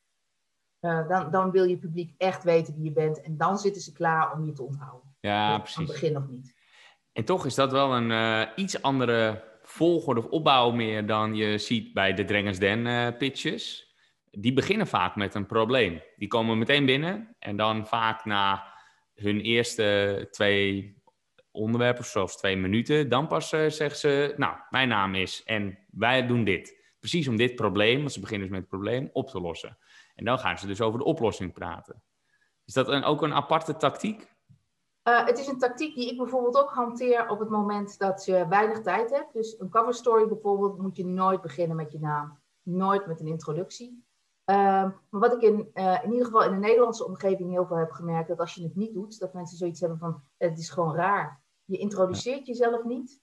eh, 0.80 1.08
dan, 1.08 1.32
dan 1.32 1.52
wil 1.52 1.64
je 1.64 1.78
publiek 1.78 2.14
echt 2.18 2.44
weten 2.44 2.74
wie 2.76 2.84
je 2.84 2.92
bent. 2.92 3.22
En 3.22 3.38
dan 3.38 3.60
zitten 3.60 3.82
ze 3.82 3.92
klaar 3.92 4.34
om 4.34 4.46
je 4.46 4.54
te 4.54 4.64
onthouden. 4.64 5.16
ja 5.20 5.38
Dus 5.38 5.48
Aan 5.48 5.54
het 5.54 5.64
precies. 5.64 5.92
begin 5.92 6.14
nog 6.14 6.28
niet. 6.28 6.56
En 7.12 7.26
toch 7.26 7.46
is 7.46 7.56
dat 7.56 7.72
wel 7.72 7.96
een 7.96 8.12
eh, 8.12 8.52
iets 8.56 8.82
andere 8.82 9.49
volgorde 9.70 10.20
of 10.20 10.26
opbouw 10.26 10.72
meer 10.72 11.06
dan 11.06 11.36
je 11.36 11.58
ziet 11.58 11.94
bij 11.94 12.14
de 12.14 12.26
Drengers 12.26 12.60
Den 12.60 12.88
eh, 12.88 13.18
pitches. 13.18 13.94
Die 14.32 14.54
beginnen 14.54 14.88
vaak 14.88 15.16
met 15.16 15.36
een 15.36 15.46
probleem. 15.46 16.02
Die 16.16 16.28
komen 16.28 16.58
meteen 16.58 16.86
binnen 16.86 17.36
en 17.40 17.56
dan 17.56 17.88
vaak 17.88 18.26
na 18.26 18.74
hun 19.14 19.42
eerste 19.42 20.28
twee 20.32 20.98
onderwerpen, 21.52 22.06
zelfs 22.06 22.38
twee 22.38 22.58
minuten, 22.58 23.10
dan 23.10 23.28
pas 23.28 23.52
eh, 23.52 23.70
zeggen 23.70 24.00
ze, 24.00 24.34
nou, 24.38 24.58
mijn 24.70 24.88
naam 24.88 25.16
is 25.16 25.44
en 25.44 25.80
wij 25.92 26.28
doen 26.28 26.44
dit. 26.44 26.78
Precies 27.00 27.28
om 27.28 27.36
dit 27.36 27.56
probleem, 27.56 28.00
want 28.00 28.12
ze 28.12 28.20
beginnen 28.20 28.48
dus 28.48 28.58
met 28.58 28.66
het 28.66 28.80
probleem, 28.80 29.10
op 29.14 29.30
te 29.30 29.42
lossen. 29.42 29.78
En 30.16 30.26
dan 30.26 30.40
gaan 30.40 30.58
ze 30.58 30.68
dus 30.68 30.82
over 30.82 31.00
de 31.00 31.06
oplossing 31.06 31.54
praten. 31.54 32.04
Is 32.66 32.74
dat 32.74 32.88
een, 32.88 33.04
ook 33.04 33.22
een 33.22 33.34
aparte 33.34 33.78
tactiek? 33.78 34.28
Uh, 35.04 35.26
het 35.26 35.40
is 35.40 35.48
een 35.48 35.58
tactiek 35.58 35.96
die 35.96 36.12
ik 36.12 36.18
bijvoorbeeld 36.18 36.58
ook 36.58 36.70
hanteer 36.70 37.30
op 37.30 37.40
het 37.40 37.50
moment 37.50 38.00
dat 38.00 38.26
je 38.26 38.48
weinig 38.48 38.82
tijd 38.82 39.10
hebt. 39.10 39.34
Dus 39.34 39.60
een 39.60 39.70
cover 39.70 39.94
story 39.94 40.28
bijvoorbeeld 40.28 40.78
moet 40.78 40.98
je 40.98 41.06
nooit 41.06 41.42
beginnen 41.42 41.78
met 41.78 41.92
je 41.92 42.00
naam. 42.00 42.40
Nooit 42.64 43.06
met 43.06 43.20
een 43.20 43.28
introductie. 43.28 44.04
Ehm, 44.46 44.90
maar 45.10 45.22
wat 45.22 45.34
ik 45.34 45.42
in, 45.42 45.70
uh, 45.74 46.04
in 46.04 46.12
ieder 46.12 46.26
geval 46.26 46.44
in 46.44 46.52
de 46.52 46.58
Nederlandse 46.58 47.06
omgeving 47.06 47.52
heel 47.52 47.66
veel 47.66 47.78
heb 47.78 47.92
gemerkt, 47.92 48.28
dat 48.28 48.40
als 48.40 48.54
je 48.54 48.64
het 48.64 48.76
niet 48.76 48.94
doet, 48.94 49.20
dat 49.20 49.34
mensen 49.34 49.58
zoiets 49.58 49.80
hebben 49.80 50.00
van, 50.00 50.22
het 50.38 50.60
is 50.60 50.70
gewoon 50.70 50.96
raar. 50.96 51.42
Je 51.66 51.78
introduceert 51.78 52.46
jezelf 52.46 52.84
niet. 52.84 53.22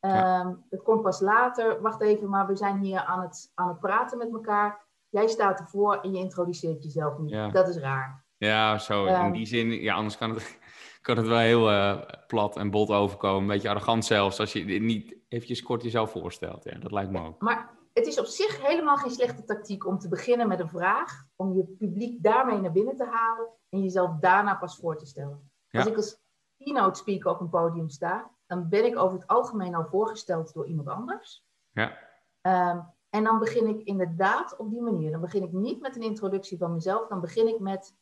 Um, 0.00 0.64
Het 0.70 0.82
komt 0.82 1.02
pas 1.02 1.20
later. 1.20 1.80
Wacht 1.80 2.00
even, 2.00 2.28
maar 2.28 2.46
we 2.46 2.56
zijn 2.56 2.78
hier 2.78 3.00
aan 3.00 3.20
het, 3.20 3.50
aan 3.54 3.68
het 3.68 3.80
praten 3.80 4.18
met 4.18 4.32
elkaar. 4.32 4.86
Jij 5.08 5.28
staat 5.28 5.60
ervoor 5.60 6.00
en 6.00 6.12
je 6.12 6.18
introduceert 6.18 6.82
jezelf 6.82 7.18
niet. 7.18 7.52
Dat 7.52 7.68
is 7.68 7.76
raar. 7.76 8.24
Ja, 8.36 8.78
zo. 8.78 9.06
in 9.06 9.14
ehm, 9.14 9.32
die 9.32 9.46
zin, 9.46 9.70
ja, 9.70 9.94
anders 9.94 10.16
kan 10.16 10.30
het, 10.30 10.58
kan 11.00 11.16
het 11.16 11.26
wel 11.26 11.38
heel 11.38 11.70
uh, 11.70 12.02
plat 12.26 12.56
en 12.56 12.70
bot 12.70 12.90
overkomen. 12.90 13.40
Een 13.40 13.46
beetje 13.46 13.68
arrogant 13.68 14.04
zelfs, 14.04 14.40
als 14.40 14.52
je 14.52 14.64
niet 14.64 15.16
eventjes 15.28 15.62
kort 15.62 15.82
jezelf 15.82 16.10
voorstelt. 16.10 16.64
Ja, 16.64 16.78
dat 16.78 16.92
lijkt 16.92 17.10
me 17.10 17.26
ook. 17.26 17.40
Maar 17.40 17.78
het 17.92 18.06
is 18.06 18.18
op 18.18 18.26
zich 18.26 18.66
helemaal 18.66 18.96
geen 18.96 19.10
slechte 19.10 19.44
tactiek 19.44 19.86
om 19.86 19.98
te 19.98 20.08
beginnen 20.08 20.48
met 20.48 20.60
een 20.60 20.68
vraag, 20.68 21.24
om 21.36 21.54
je 21.54 21.64
publiek 21.64 22.22
daarmee 22.22 22.60
naar 22.60 22.72
binnen 22.72 22.96
te 22.96 23.06
halen 23.06 23.48
en 23.68 23.82
jezelf 23.82 24.18
daarna 24.20 24.54
pas 24.54 24.76
voor 24.76 24.96
te 24.98 25.06
stellen. 25.06 25.50
Als 25.70 25.86
ik 25.86 25.96
als 25.96 26.18
keynote 26.56 26.98
speaker 26.98 27.30
op 27.30 27.40
een 27.40 27.48
podium 27.48 27.88
sta, 27.88 28.30
dan 28.46 28.68
ben 28.68 28.84
ik 28.84 28.98
over 28.98 29.18
het 29.18 29.26
algemeen 29.26 29.74
al 29.74 29.86
voorgesteld 29.86 30.52
door 30.52 30.66
iemand 30.66 30.88
anders. 30.88 31.44
Ja. 31.70 31.98
Um, 32.42 32.94
en 33.10 33.24
dan 33.24 33.38
begin 33.38 33.66
ik 33.66 33.82
inderdaad 33.82 34.56
op 34.56 34.70
die 34.70 34.82
manier. 34.82 35.10
Dan 35.10 35.20
begin 35.20 35.42
ik 35.42 35.52
niet 35.52 35.80
met 35.80 35.96
een 35.96 36.02
introductie 36.02 36.58
van 36.58 36.72
mezelf, 36.72 37.08
dan 37.08 37.20
begin 37.20 37.48
ik 37.48 37.58
met 37.58 37.96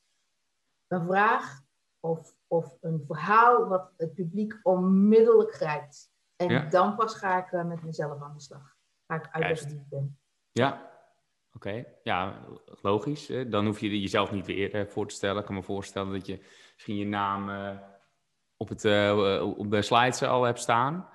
een 0.86 1.04
vraag 1.04 1.60
of, 2.00 2.34
of 2.48 2.76
een 2.80 3.04
verhaal 3.06 3.68
wat 3.68 3.90
het 3.96 4.14
publiek 4.14 4.58
onmiddellijk 4.62 5.52
grijpt. 5.52 6.12
En 6.36 6.70
dan 6.70 6.96
pas 6.96 7.14
ga 7.14 7.46
ik 7.46 7.52
uh, 7.52 7.64
met 7.64 7.82
mezelf 7.82 8.22
aan 8.22 8.34
de 8.34 8.40
slag 8.40 8.76
ga 9.08 9.14
ik 9.14 9.28
uitleggen 9.30 9.68
wie 9.68 9.76
ik 9.76 9.88
ben. 9.88 10.18
Ja, 10.52 10.90
oké. 11.52 11.84
Ja, 12.02 12.44
logisch. 12.80 13.32
Dan 13.48 13.66
hoef 13.66 13.80
je 13.80 14.00
jezelf 14.00 14.32
niet 14.32 14.46
weer 14.46 14.74
eh, 14.74 14.86
voor 14.86 15.08
te 15.08 15.14
stellen. 15.14 15.38
Ik 15.38 15.44
kan 15.44 15.54
me 15.54 15.62
voorstellen 15.62 16.12
dat 16.12 16.26
je 16.26 16.44
misschien 16.74 16.96
je 16.96 17.06
naam 17.06 17.50
eh, 17.50 17.76
op, 18.56 18.68
het, 18.68 18.84
uh, 18.84 19.42
op 19.56 19.70
de 19.70 19.82
slides 19.82 20.22
al 20.22 20.42
hebt 20.42 20.60
staan. 20.60 21.08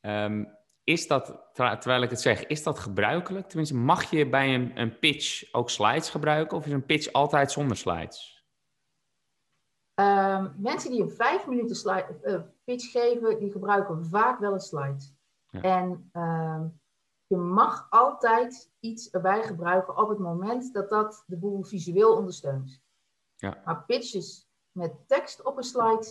Um, 0.00 0.58
is 0.84 1.06
dat, 1.06 1.50
terwijl 1.52 2.02
ik 2.02 2.10
het 2.10 2.20
zeg, 2.20 2.46
is 2.46 2.62
dat 2.62 2.78
gebruikelijk? 2.78 3.48
Tenminste, 3.48 3.76
mag 3.76 4.10
je 4.10 4.28
bij 4.28 4.54
een, 4.54 4.80
een 4.80 4.98
pitch 4.98 5.52
ook 5.52 5.70
slides 5.70 6.10
gebruiken? 6.10 6.56
Of 6.56 6.66
is 6.66 6.72
een 6.72 6.86
pitch 6.86 7.12
altijd 7.12 7.52
zonder 7.52 7.76
slides? 7.76 8.39
Um, 10.00 10.54
mensen 10.56 10.90
die 10.90 11.02
een 11.02 11.10
vijf 11.10 11.46
minuten 11.46 11.76
slide, 11.76 12.46
pitch 12.64 12.90
geven, 12.90 13.38
die 13.38 13.50
gebruiken 13.50 14.06
vaak 14.06 14.38
wel 14.38 14.52
een 14.52 14.60
slide. 14.60 15.04
Ja. 15.50 15.60
En 15.60 16.10
um, 16.12 16.80
je 17.26 17.36
mag 17.36 17.86
altijd 17.90 18.72
iets 18.80 19.10
erbij 19.10 19.42
gebruiken 19.42 19.96
op 19.96 20.08
het 20.08 20.18
moment 20.18 20.72
dat 20.72 20.88
dat 20.88 21.24
de 21.26 21.36
boel 21.36 21.62
visueel 21.62 22.16
ondersteunt. 22.16 22.82
Ja. 23.36 23.62
Maar 23.64 23.84
pitches 23.84 24.48
met 24.72 24.92
tekst 25.06 25.42
op 25.42 25.56
een 25.56 25.62
slide, 25.62 26.06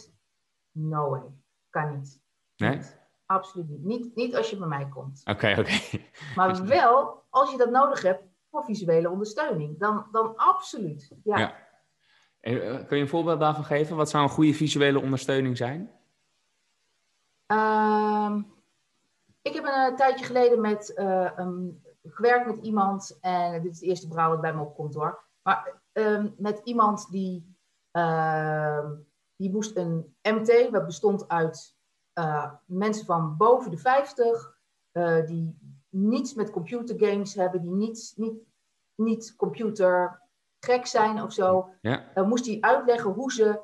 no 0.72 1.10
way. 1.10 1.34
Kan 1.70 1.98
niet. 1.98 2.22
Nee? 2.56 2.82
Absoluut 3.26 3.70
niet. 3.70 3.84
niet. 3.84 4.16
Niet 4.16 4.36
als 4.36 4.50
je 4.50 4.58
bij 4.58 4.68
mij 4.68 4.90
komt. 4.90 5.22
Oké, 5.26 5.56
oké. 5.60 6.00
Maar 6.36 6.66
wel 6.78 7.24
als 7.30 7.52
je 7.52 7.58
dat 7.58 7.70
nodig 7.70 8.02
hebt 8.02 8.24
voor 8.50 8.64
visuele 8.64 9.10
ondersteuning. 9.10 9.80
Dan, 9.80 10.08
dan 10.12 10.36
absoluut. 10.36 11.12
Ja. 11.24 11.38
ja. 11.38 11.56
En, 12.40 12.62
eh, 12.62 12.88
kun 12.88 12.98
je 12.98 13.04
een 13.04 13.10
voorbeeld 13.10 13.40
daarvan 13.40 13.64
geven? 13.64 13.96
Wat 13.96 14.10
zou 14.10 14.24
een 14.24 14.30
goede 14.30 14.54
visuele 14.54 15.02
ondersteuning 15.02 15.58
zijn? 15.58 15.92
Um, 17.48 18.54
ik 19.42 19.54
heb 19.54 19.64
een, 19.64 19.92
eh, 19.92 19.96
tijdje 19.96 20.26
geleden 20.26 20.62
met, 20.62 20.94
uh, 20.96 21.58
gewerkt 22.04 22.46
met 22.46 22.66
iemand, 22.66 23.18
en 23.22 23.62
dit 23.62 23.72
is 23.72 23.80
het 23.80 23.90
eerste 23.90 24.08
verhaal 24.08 24.32
dat 24.32 24.42
bij 24.42 24.54
me 24.54 24.62
opkomt 24.62 24.94
hoor, 24.94 25.24
maar 25.42 25.82
um, 25.94 26.36
met 26.38 26.62
iemand 26.64 27.12
die, 27.12 27.56
uh, 27.92 28.90
die 29.36 29.52
moest 29.52 29.76
een 29.76 30.16
MT, 30.22 30.70
wat 30.70 30.86
bestond 30.86 31.28
uit 31.28 31.78
mensen 32.66 33.06
van 33.06 33.38
boven 33.38 33.72
de 33.72 33.78
50, 33.78 34.58
die 35.26 35.58
niets 35.90 36.34
met 36.34 36.52
computergames 36.52 37.34
hebben, 37.34 37.62
die 37.62 37.72
niet, 37.72 38.14
niet, 38.16 38.34
niet 38.96 39.36
computer 39.36 40.22
gek 40.60 40.86
zijn 40.86 41.22
of 41.22 41.34
zo, 41.34 41.70
ja. 41.82 42.12
moest 42.16 42.46
hij 42.46 42.58
uitleggen 42.60 43.12
hoe 43.12 43.32
ze 43.32 43.60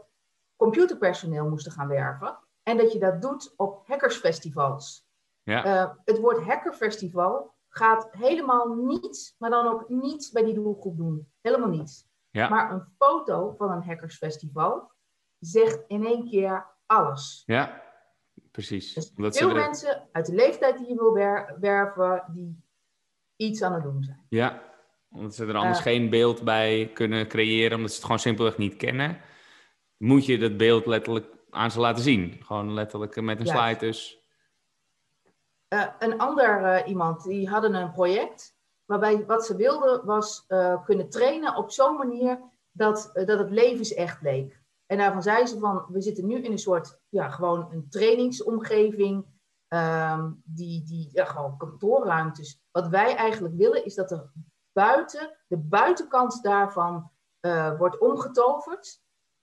computerpersoneel 0.55 1.49
moesten 1.49 1.71
gaan 1.71 1.87
werven. 1.87 2.39
En 2.63 2.77
dat 2.77 2.93
je 2.93 2.99
dat 2.99 3.21
doet 3.21 3.53
op 3.55 3.87
hackersfestivals. 3.87 5.07
Ja. 5.43 5.65
Uh, 5.65 5.91
het 6.05 6.19
woord 6.19 6.43
hackerfestival 6.43 7.53
gaat 7.69 8.07
helemaal 8.11 8.73
niets, 8.73 9.35
maar 9.37 9.49
dan 9.49 9.67
ook 9.67 9.89
niets 9.89 10.31
bij 10.31 10.43
die 10.43 10.53
doelgroep 10.53 10.97
doen. 10.97 11.31
Helemaal 11.41 11.69
niets. 11.69 12.07
Ja. 12.29 12.49
Maar 12.49 12.71
een 12.71 12.85
foto 12.97 13.53
van 13.57 13.71
een 13.71 13.83
hackersfestival 13.83 14.91
zegt 15.39 15.83
in 15.87 16.05
één 16.05 16.29
keer 16.29 16.65
alles. 16.85 17.43
Ja, 17.45 17.81
precies. 18.51 18.93
Dus 18.93 19.37
veel 19.37 19.53
mensen 19.53 20.07
uit 20.11 20.25
de 20.25 20.35
leeftijd 20.35 20.77
die 20.77 20.87
je 20.87 20.95
wil 20.95 21.13
werven, 21.59 22.23
die 22.27 22.63
iets 23.35 23.61
aan 23.61 23.73
het 23.73 23.83
doen 23.83 24.03
zijn. 24.03 24.25
Ja, 24.29 24.61
omdat 25.15 25.35
ze 25.35 25.45
er 25.45 25.55
anders 25.55 25.77
uh, 25.77 25.83
geen 25.83 26.09
beeld 26.09 26.43
bij 26.43 26.91
kunnen 26.93 27.27
creëren, 27.27 27.75
omdat 27.75 27.89
ze 27.89 27.95
het 27.95 28.05
gewoon 28.05 28.19
simpelweg 28.19 28.57
niet 28.57 28.75
kennen. 28.75 29.21
Moet 29.97 30.25
je 30.25 30.37
dat 30.37 30.57
beeld 30.57 30.85
letterlijk 30.85 31.25
aan 31.49 31.71
ze 31.71 31.79
laten 31.79 32.03
zien. 32.03 32.37
Gewoon 32.43 32.73
letterlijk 32.73 33.21
met 33.21 33.39
een 33.39 33.47
slide 33.47 33.79
dus. 33.79 34.23
Uh, 35.73 35.85
een 35.99 36.17
ander 36.17 36.61
uh, 36.61 36.87
iemand, 36.87 37.23
die 37.23 37.49
hadden 37.49 37.73
een 37.73 37.91
project 37.91 38.55
waarbij 38.85 39.25
wat 39.25 39.45
ze 39.45 39.55
wilden 39.55 40.05
was 40.05 40.45
uh, 40.47 40.83
kunnen 40.83 41.09
trainen 41.09 41.55
op 41.55 41.71
zo'n 41.71 41.95
manier 41.95 42.39
dat, 42.71 43.11
dat 43.13 43.39
het 43.39 43.51
levensecht 43.51 44.21
leek. 44.21 44.63
En 44.85 44.97
daarvan 44.97 45.23
zeiden 45.23 45.47
ze 45.47 45.59
van, 45.59 45.85
we 45.89 46.01
zitten 46.01 46.27
nu 46.27 46.41
in 46.41 46.51
een 46.51 46.57
soort, 46.57 46.99
ja, 47.09 47.29
gewoon 47.29 47.67
een 47.71 47.89
trainingsomgeving, 47.89 49.25
um, 49.67 50.41
die, 50.43 50.83
die, 50.83 51.09
ja, 51.11 51.25
gewoon 51.25 51.57
kantoorruimtes. 51.57 52.61
Wat 52.71 52.87
wij 52.87 53.15
eigenlijk 53.15 53.55
willen 53.55 53.85
is 53.85 53.95
dat 53.95 54.11
er 54.11 54.31
buiten, 54.75 55.37
de 55.47 55.57
buitenkant 55.57 56.43
daarvan 56.43 57.11
wordt 57.77 57.97
omgetoverd. 57.97 59.01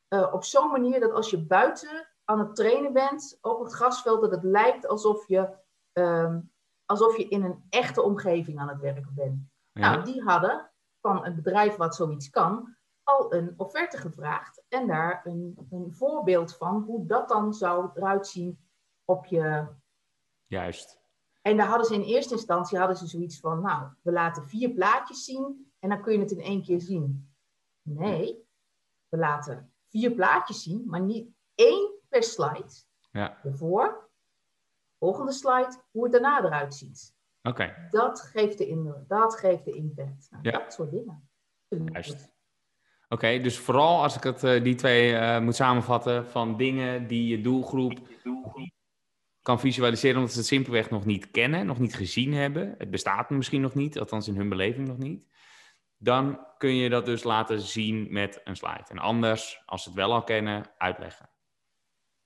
op 0.09 0.45
zo'n 0.45 0.71
manier 0.71 1.01
dat 1.01 1.13
als 1.13 1.31
je 1.31 1.47
buiten 1.47 2.09
aan 2.25 2.39
het 2.39 2.55
trainen 2.57 2.93
bent 2.93 3.39
op 3.41 3.61
het 3.61 3.73
grasveld, 3.73 4.21
dat 4.21 4.31
het 4.31 4.43
lijkt 4.43 4.87
alsof 4.87 5.29
je 5.29 5.55
um, 5.93 6.53
alsof 6.85 7.17
je 7.17 7.29
in 7.29 7.43
een 7.43 7.65
echte 7.69 8.03
omgeving 8.03 8.59
aan 8.59 8.69
het 8.69 8.81
werken 8.81 9.13
bent. 9.15 9.51
Ja. 9.73 9.91
Nou, 9.91 10.05
die 10.05 10.23
hadden 10.23 10.71
van 11.01 11.25
een 11.25 11.35
bedrijf 11.35 11.77
wat 11.77 11.95
zoiets 11.95 12.31
kan, 12.31 12.77
al 13.03 13.35
een 13.35 13.55
offerte 13.57 13.97
gevraagd 13.97 14.63
en 14.69 14.87
daar 14.87 15.21
een, 15.25 15.67
een 15.71 15.93
voorbeeld 15.93 16.57
van 16.57 16.83
hoe 16.83 17.07
dat 17.07 17.29
dan 17.29 17.55
zou 17.55 17.91
eruit 17.95 18.27
zien 18.27 18.69
op 19.05 19.27
je. 19.27 19.67
Juist. 20.47 21.02
En 21.43 21.57
daar 21.57 21.67
hadden 21.67 21.87
ze 21.87 21.95
in 21.95 22.03
eerste 22.03 22.35
instantie 22.35 22.79
hadden 22.79 22.97
ze 22.97 23.07
zoiets 23.07 23.41
van, 23.41 23.61
nou, 23.61 23.89
we 24.03 24.13
laten 24.13 24.45
vier 24.45 24.71
plaatjes 24.71 25.25
zien 25.25 25.73
en 25.79 25.89
dan 25.89 26.03
kun 26.03 26.13
je 26.13 26.19
het 26.19 26.31
in 26.31 26.41
één 26.41 26.63
keer 26.63 26.81
zien. 26.81 27.33
Nee, 27.83 28.47
we 29.09 29.17
laten 29.17 29.73
vier 29.89 30.11
plaatjes 30.11 30.63
zien, 30.63 30.83
maar 30.87 31.01
niet 31.01 31.29
één 31.55 31.91
per 32.09 32.23
slide. 32.23 32.71
Ja. 33.11 33.39
Ervoor, 33.45 34.11
Volgende 35.03 35.33
slide, 35.33 35.81
hoe 35.91 36.03
het 36.03 36.13
daarna 36.13 36.45
eruit 36.45 36.75
ziet. 36.75 37.15
Oké. 37.43 37.87
Dat 37.91 38.21
geeft 38.21 38.59
de 38.59 38.67
indruk, 38.67 39.09
dat 39.09 39.39
geeft 39.39 39.65
de 39.65 39.73
impact. 39.73 40.29
Nou, 40.31 40.43
ja. 40.43 40.51
Dat 40.51 40.73
soort 40.73 40.91
dingen. 40.91 41.29
Juist. 41.93 42.33
Oké, 43.09 43.39
dus 43.39 43.59
vooral 43.59 44.03
als 44.03 44.17
ik 44.17 44.23
het, 44.23 44.43
uh, 44.43 44.63
die 44.63 44.75
twee 44.75 45.13
uh, 45.13 45.41
moet 45.41 45.55
samenvatten, 45.55 46.27
van 46.27 46.57
dingen 46.57 47.07
die 47.07 47.27
je 47.27 47.41
doelgroep 47.41 47.99
kan 49.43 49.61
visualiseren, 49.61 50.17
omdat 50.17 50.33
ze 50.33 50.39
het 50.39 50.47
simpelweg 50.47 50.91
nog 50.91 51.05
niet 51.05 51.31
kennen, 51.31 51.67
nog 51.67 51.79
niet 51.79 51.95
gezien 51.95 52.35
hebben. 52.35 52.75
Het 52.79 52.91
bestaat 52.91 53.31
misschien 53.31 53.61
nog 53.61 53.75
niet, 53.75 53.99
althans 53.99 54.29
in 54.29 54.37
hun 54.37 54.49
beleving 54.49 54.89
nog 54.89 54.99
niet. 54.99 55.31
Dan 55.97 56.47
kun 56.59 56.75
je 56.75 56.89
dat 56.89 57.07
dus 57.07 57.23
laten 57.23 57.61
zien 57.61 58.13
met 58.13 58.41
een 58.45 58.57
slide. 58.57 58.85
En 58.89 58.99
anders, 58.99 59.63
als 59.67 59.83
ze 59.83 59.89
het 59.89 59.99
wel 59.99 60.13
al 60.13 60.25
kennen, 60.25 60.71
uitleggen. 60.79 61.31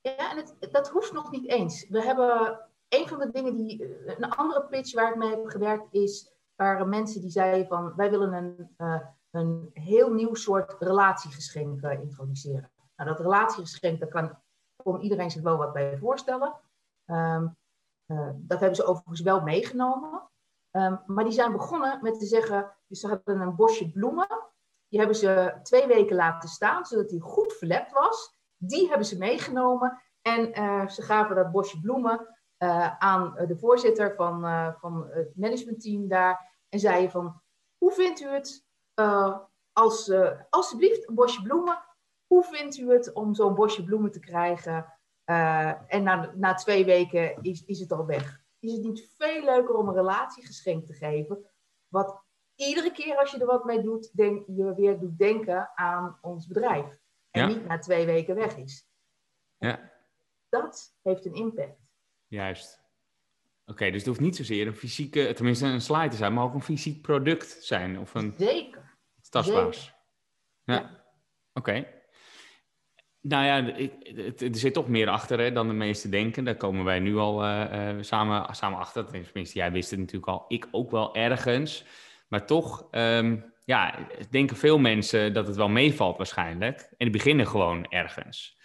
Ja, 0.01 0.31
en 0.31 0.37
het, 0.37 0.73
dat 0.73 0.89
hoeft 0.89 1.13
nog 1.13 1.31
niet 1.31 1.49
eens. 1.49 1.89
We 1.89 2.03
hebben 2.03 2.61
een 2.89 3.09
van 3.09 3.19
de 3.19 3.31
dingen 3.31 3.57
die. 3.57 3.85
Een 4.07 4.31
andere 4.31 4.67
pitch 4.67 4.95
waar 4.95 5.11
ik 5.11 5.17
mee 5.17 5.31
heb 5.31 5.47
gewerkt 5.47 5.95
is. 5.95 6.31
waren 6.57 6.89
mensen 6.89 7.21
die 7.21 7.31
zeiden 7.31 7.67
van. 7.67 7.93
wij 7.97 8.11
willen 8.11 8.33
een, 8.33 8.75
uh, 8.79 9.01
een 9.31 9.71
heel 9.73 10.13
nieuw 10.13 10.35
soort 10.35 10.77
relatiegeschenk 10.79 11.83
uh, 11.83 11.93
introduceren. 11.93 12.71
Nou, 12.97 13.11
dat 13.11 13.21
relatiegeschenk, 13.21 14.01
daar 14.01 14.09
kan, 14.09 14.39
iedereen 15.01 15.31
zich 15.31 15.43
wel 15.43 15.57
wat 15.57 15.73
bij 15.73 15.99
voorstellen. 15.99 16.55
Um, 17.07 17.57
uh, 18.07 18.31
dat 18.35 18.61
hebben 18.61 18.77
ze 18.77 18.85
overigens 18.85 19.21
wel 19.21 19.41
meegenomen. 19.41 20.31
Um, 20.71 21.01
maar 21.07 21.25
die 21.25 21.33
zijn 21.33 21.53
begonnen 21.53 21.99
met 22.03 22.19
te 22.19 22.27
zeggen. 22.27 22.73
Dus 22.87 23.01
ze 23.01 23.09
hadden 23.09 23.41
een 23.41 23.57
bosje 23.57 23.91
bloemen. 23.91 24.29
Die 24.89 24.99
hebben 24.99 25.17
ze 25.17 25.59
twee 25.63 25.87
weken 25.87 26.17
laten 26.17 26.49
staan, 26.49 26.85
zodat 26.85 27.09
die 27.09 27.21
goed 27.21 27.53
verlept 27.53 27.93
was. 27.93 28.35
Die 28.57 28.89
hebben 28.89 29.07
ze 29.07 29.19
meegenomen 29.19 30.03
en 30.23 30.53
ze 30.91 31.03
gaven 31.03 31.37
dat 31.37 31.51
bosje 31.51 31.81
bloemen 31.81 32.37
aan 32.99 33.35
de 33.47 33.57
voorzitter 33.59 34.15
van, 34.15 34.41
van 34.81 35.07
het 35.11 35.37
managementteam 35.37 36.09
daar. 36.09 36.65
En 36.69 36.79
zeiden 36.79 37.11
van, 37.11 37.41
hoe 37.79 37.93
vindt 37.93 38.21
u 38.21 38.27
het 38.27 38.65
als, 39.73 40.13
alsjeblieft, 40.51 41.09
een 41.09 41.15
bosje 41.15 41.43
bloemen. 41.43 41.79
Hoe 42.27 42.45
vindt 42.45 42.77
u 42.77 42.93
het 42.93 43.13
om 43.13 43.35
zo'n 43.35 43.55
bosje 43.55 43.85
bloemen 43.85 44.11
te 44.11 44.21
krijgen? 44.21 44.96
En 45.27 46.03
na, 46.03 46.33
na 46.35 46.55
twee 46.55 46.85
weken 46.85 47.43
is, 47.43 47.65
is 47.65 47.81
het 47.81 47.93
al 47.93 48.07
weg. 48.07 48.45
Is 48.59 48.73
het 48.73 48.83
niet 48.83 49.11
veel 49.19 49.45
leuker 49.45 49.75
om 49.75 49.89
een 49.89 49.95
relatiegeschenk 49.95 50.87
te 50.87 50.93
geven? 50.93 51.45
Wat 51.89 52.23
iedere 52.55 52.93
keer 52.93 53.17
als 53.17 53.31
je 53.31 53.39
er 53.39 53.47
wat 53.47 53.65
mee 53.65 53.83
doet, 53.83 54.17
denk, 54.17 54.47
je 54.47 54.75
weer 54.75 54.99
doet 54.99 55.19
denken 55.19 55.71
aan 55.75 56.19
ons 56.21 56.47
bedrijf. 56.47 57.01
En 57.31 57.49
niet 57.49 57.67
na 57.67 57.79
twee 57.79 58.07
weken 58.07 58.35
weg 58.35 58.57
is. 58.57 58.89
Ja. 59.59 59.93
Dat 60.49 60.97
heeft 61.03 61.25
een 61.25 61.35
impact. 61.35 61.81
Juist. 62.27 62.85
Oké, 63.67 63.85
dus 63.85 63.97
het 63.97 64.07
hoeft 64.07 64.21
niet 64.21 64.37
zozeer 64.37 64.67
een 64.67 64.77
fysieke, 64.77 65.33
tenminste 65.33 65.67
een 65.67 65.81
slide 65.81 66.09
te 66.09 66.17
zijn, 66.17 66.35
maar 66.35 66.45
ook 66.45 66.55
een 66.55 66.63
fysiek 66.63 67.03
product 67.03 67.65
zijn. 67.65 67.99
Of 67.99 68.15
een 68.15 68.35
Zeker. 68.39 68.97
Tastbaars. 69.29 69.95
Ja. 70.65 70.75
ja. 70.75 71.05
Oké. 71.53 71.96
Nou 73.29 73.45
ja, 73.45 73.75
er 74.39 74.57
zit 74.57 74.75
toch 74.75 74.89
meer 74.89 75.09
achter 75.09 75.39
hè, 75.39 75.53
dan 75.53 75.69
de 75.69 75.75
meesten 75.75 76.11
denken. 76.11 76.45
Daar 76.45 76.57
komen 76.57 76.85
wij 76.85 76.99
nu 76.99 77.17
al 77.17 77.45
uh, 77.45 77.91
samen, 78.01 78.55
samen 78.55 78.79
achter. 78.79 79.05
Tenminste, 79.05 79.59
jij 79.59 79.73
wist 79.73 79.91
het 79.91 79.99
natuurlijk 79.99 80.33
al. 80.33 80.45
Ik 80.49 80.69
ook 80.71 80.91
wel 80.91 81.15
ergens. 81.15 81.85
Maar 82.29 82.47
toch 82.47 82.89
um, 82.91 83.53
ja, 83.65 83.95
denken 84.31 84.57
veel 84.57 84.79
mensen 84.79 85.33
dat 85.33 85.47
het 85.47 85.57
wel 85.57 85.69
meevalt 85.69 86.17
waarschijnlijk. 86.17 86.81
En 86.81 86.95
die 86.97 87.11
beginnen 87.11 87.47
gewoon 87.47 87.87
ergens. 87.89 88.61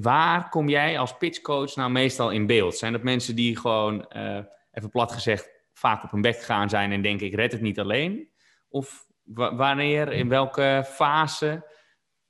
Waar 0.00 0.48
kom 0.48 0.68
jij 0.68 0.98
als 0.98 1.16
pitchcoach 1.16 1.76
nou 1.76 1.90
meestal 1.90 2.30
in 2.30 2.46
beeld? 2.46 2.76
Zijn 2.76 2.92
dat 2.92 3.02
mensen 3.02 3.36
die 3.36 3.56
gewoon, 3.56 4.06
uh, 4.16 4.38
even 4.72 4.90
plat 4.90 5.12
gezegd, 5.12 5.50
vaak 5.72 6.04
op 6.04 6.10
hun 6.10 6.20
bek 6.20 6.42
gaan 6.42 6.68
zijn 6.68 6.92
en 6.92 7.02
denken 7.02 7.26
ik 7.26 7.34
red 7.34 7.52
het 7.52 7.60
niet 7.60 7.80
alleen? 7.80 8.30
Of 8.68 9.06
wanneer, 9.32 10.12
in 10.12 10.28
welke 10.28 10.84
fase 10.86 11.76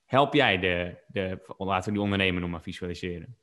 help 0.09 0.35
jij 0.35 0.59
de, 0.59 0.97
de 1.07 1.41
laten 1.59 1.85
we 1.85 1.93
die 1.93 2.03
ondernemer 2.03 2.49
maar 2.49 2.63
visualiseren? 2.63 3.37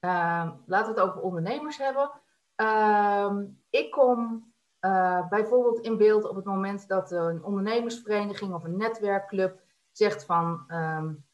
Uh, 0.00 0.50
laten 0.66 0.94
we 0.94 1.00
het 1.00 1.08
over 1.10 1.20
ondernemers 1.20 1.78
hebben. 1.78 2.10
Uh, 2.56 3.36
ik 3.70 3.90
kom 3.90 4.52
uh, 4.80 5.28
bijvoorbeeld 5.28 5.80
in 5.80 5.96
beeld 5.96 6.28
op 6.28 6.36
het 6.36 6.44
moment 6.44 6.88
dat 6.88 7.10
een 7.10 7.44
ondernemersvereniging 7.44 8.54
of 8.54 8.64
een 8.64 8.76
netwerkclub 8.76 9.60
zegt 9.90 10.24
van, 10.24 10.64
um, 10.68 11.24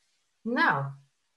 nou, 0.41 0.85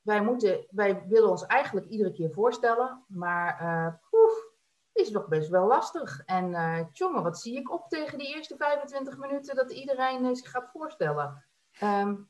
wij, 0.01 0.21
moeten, 0.21 0.65
wij 0.69 1.05
willen 1.07 1.29
ons 1.29 1.45
eigenlijk 1.45 1.85
iedere 1.85 2.11
keer 2.11 2.31
voorstellen, 2.31 3.03
maar 3.07 3.61
uh, 3.61 3.93
poef, 4.09 4.53
is 4.91 5.09
nog 5.09 5.27
best 5.27 5.49
wel 5.49 5.67
lastig. 5.67 6.21
En 6.25 6.51
uh, 6.51 6.79
jongen, 6.91 7.23
wat 7.23 7.39
zie 7.39 7.57
ik 7.57 7.71
op 7.71 7.89
tegen 7.89 8.17
die 8.17 8.35
eerste 8.35 8.55
25 8.57 9.17
minuten 9.17 9.55
dat 9.55 9.71
iedereen 9.71 10.35
zich 10.35 10.51
gaat 10.51 10.69
voorstellen. 10.71 11.45
Um, 11.83 12.29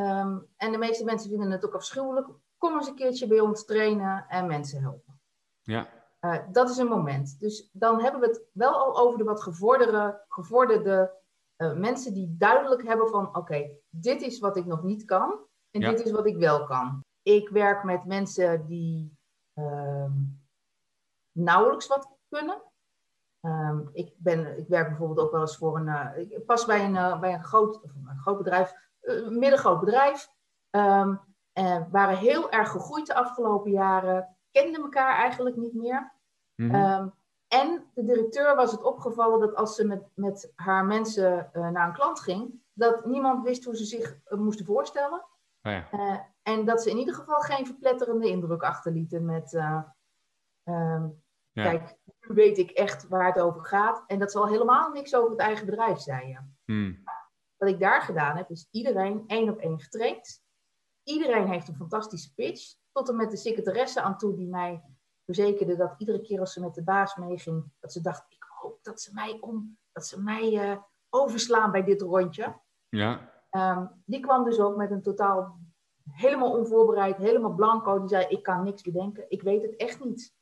Um, 0.00 0.46
en 0.56 0.72
de 0.72 0.78
meeste 0.78 1.04
mensen 1.04 1.30
vinden 1.30 1.50
het 1.50 1.64
ook 1.64 1.74
afschuwelijk. 1.74 2.28
Kom 2.58 2.74
eens 2.74 2.88
een 2.88 2.94
keertje 2.94 3.26
bij 3.26 3.40
ons 3.40 3.64
trainen 3.64 4.24
en 4.28 4.46
mensen 4.46 4.80
helpen. 4.80 5.20
Ja. 5.62 5.88
Uh, 6.20 6.38
dat 6.52 6.70
is 6.70 6.76
een 6.76 6.86
moment. 6.86 7.40
Dus 7.40 7.70
dan 7.72 8.00
hebben 8.00 8.20
we 8.20 8.26
het 8.26 8.42
wel 8.52 8.72
al 8.72 8.98
over 8.98 9.18
de 9.18 9.24
wat 9.24 9.42
gevorderde, 9.42 10.24
gevorderde 10.28 11.12
uh, 11.56 11.72
mensen 11.72 12.14
die 12.14 12.36
duidelijk 12.38 12.86
hebben 12.86 13.08
van 13.08 13.36
oké, 13.36 13.70
dit 13.88 14.22
is 14.22 14.38
wat 14.38 14.56
ik 14.56 14.66
nog 14.66 14.82
niet 14.82 15.04
kan 15.04 15.38
en 15.70 15.80
ja. 15.80 15.90
dit 15.90 16.04
is 16.04 16.10
wat 16.10 16.26
ik 16.26 16.36
wel 16.36 16.64
kan. 16.64 17.04
Ik 17.22 17.48
werk 17.48 17.84
met 17.84 18.04
mensen 18.04 18.66
die 18.66 19.18
uh, 19.54 20.10
nauwelijks 21.32 21.86
wat 21.86 22.16
kunnen. 22.28 22.62
Um, 23.40 23.88
ik, 23.92 24.14
ben, 24.16 24.58
ik 24.58 24.68
werk 24.68 24.88
bijvoorbeeld 24.88 25.26
ook 25.26 25.32
wel 25.32 25.40
eens 25.40 25.56
voor 25.56 25.76
een. 25.76 25.86
Uh, 25.86 26.18
ik 26.18 26.46
pas 26.46 26.64
bij 26.64 26.84
een, 26.84 27.20
bij 27.20 27.34
een, 27.34 27.44
groot, 27.44 27.80
een 27.82 28.18
groot 28.18 28.38
bedrijf 28.38 28.72
middengroot 29.28 29.80
bedrijf. 29.80 30.28
Um, 30.70 31.20
waren 31.90 32.16
heel 32.16 32.50
erg 32.50 32.70
gegroeid 32.70 33.06
de 33.06 33.14
afgelopen 33.14 33.70
jaren. 33.70 34.36
Kenden 34.50 34.82
elkaar 34.82 35.14
eigenlijk 35.14 35.56
niet 35.56 35.74
meer. 35.74 36.12
Mm 36.54 36.70
-hmm. 36.70 37.14
en 37.48 37.90
de 37.94 38.04
directeur 38.04 38.56
was 38.56 38.72
het 38.72 38.82
opgevallen 38.82 39.40
dat 39.40 39.54
als 39.54 39.74
ze 39.74 39.86
met, 39.86 40.02
met 40.14 40.52
haar 40.56 40.84
mensen 40.84 41.50
uh, 41.52 41.68
naar 41.68 41.86
een 41.86 41.94
klant 41.94 42.20
ging, 42.20 42.60
dat 42.72 43.06
niemand 43.06 43.42
wist 43.44 43.64
hoe 43.64 43.76
ze 43.76 43.84
zich 43.84 44.16
uh, 44.28 44.38
moesten 44.38 44.66
voorstellen. 44.66 45.24
Oh 45.62 45.72
ja. 45.72 45.86
uh, 45.92 46.18
en 46.42 46.64
dat 46.64 46.82
ze 46.82 46.90
in 46.90 46.98
ieder 46.98 47.14
geval 47.14 47.40
geen 47.40 47.66
verpletterende 47.66 48.28
indruk 48.28 48.62
achterlieten 48.62 49.24
met, 49.24 49.52
um, 49.52 51.22
ja. 51.52 51.62
kijk, 51.62 51.96
nu 52.20 52.34
weet 52.34 52.58
ik 52.58 52.70
echt 52.70 53.08
waar 53.08 53.26
het 53.26 53.40
over 53.40 53.64
gaat. 53.64 54.04
En 54.06 54.18
dat 54.18 54.32
ze 54.32 54.38
al 54.38 54.48
helemaal 54.48 54.90
niks 54.92 55.14
over 55.14 55.30
het 55.30 55.40
eigen 55.40 55.66
bedrijf 55.66 55.98
zeiden. 55.98 56.56
Mm. 56.64 57.04
Wat 57.60 57.68
ik 57.68 57.80
daar 57.80 58.02
gedaan 58.02 58.36
heb, 58.36 58.50
is 58.50 58.68
iedereen 58.70 59.24
één 59.26 59.48
op 59.48 59.58
één 59.58 59.80
getraind. 59.80 60.42
Iedereen 61.02 61.48
heeft 61.48 61.68
een 61.68 61.76
fantastische 61.76 62.34
pitch. 62.34 62.74
Tot 62.92 63.08
en 63.08 63.16
met 63.16 63.30
de 63.30 63.36
secretaresse 63.36 64.00
aan 64.00 64.18
toe 64.18 64.34
die 64.34 64.48
mij 64.48 64.82
verzekerde 65.24 65.76
dat 65.76 65.94
iedere 65.98 66.20
keer 66.20 66.40
als 66.40 66.52
ze 66.52 66.60
met 66.60 66.74
de 66.74 66.82
baas 66.82 67.16
meeging, 67.16 67.72
dat 67.80 67.92
ze 67.92 68.00
dacht, 68.00 68.24
ik 68.28 68.46
hoop 68.48 68.78
dat 68.82 69.00
ze 69.00 69.14
mij, 69.14 69.38
om, 69.40 69.78
dat 69.92 70.06
ze 70.06 70.22
mij 70.22 70.70
uh, 70.70 70.76
overslaan 71.08 71.70
bij 71.70 71.84
dit 71.84 72.00
rondje. 72.00 72.60
Ja. 72.88 73.32
Um, 73.50 74.02
die 74.04 74.20
kwam 74.20 74.44
dus 74.44 74.58
ook 74.58 74.76
met 74.76 74.90
een 74.90 75.02
totaal 75.02 75.58
helemaal 76.10 76.58
onvoorbereid, 76.58 77.16
helemaal 77.16 77.54
blanco. 77.54 77.98
Die 77.98 78.08
zei, 78.08 78.26
ik 78.26 78.42
kan 78.42 78.64
niks 78.64 78.82
bedenken, 78.82 79.24
ik 79.28 79.42
weet 79.42 79.62
het 79.62 79.76
echt 79.76 80.04
niet. 80.04 80.34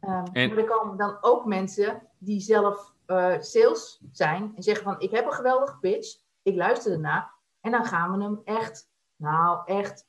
Um, 0.00 0.24
en... 0.32 0.48
Maar 0.48 0.58
er 0.58 0.64
komen 0.64 0.96
dan 0.96 1.18
ook 1.20 1.44
mensen 1.44 2.08
die 2.18 2.40
zelf 2.40 2.96
uh, 3.10 3.40
sales 3.40 4.00
zijn 4.12 4.52
en 4.56 4.62
zeggen 4.62 4.84
van 4.84 5.00
ik 5.00 5.10
heb 5.10 5.26
een 5.26 5.32
geweldige 5.32 5.78
pitch, 5.78 6.16
ik 6.42 6.54
luister 6.54 6.92
ernaar 6.92 7.34
en 7.60 7.70
dan 7.70 7.84
gaan 7.84 8.18
we 8.18 8.24
hem 8.24 8.40
echt, 8.44 8.90
nou 9.16 9.60
echt 9.64 10.06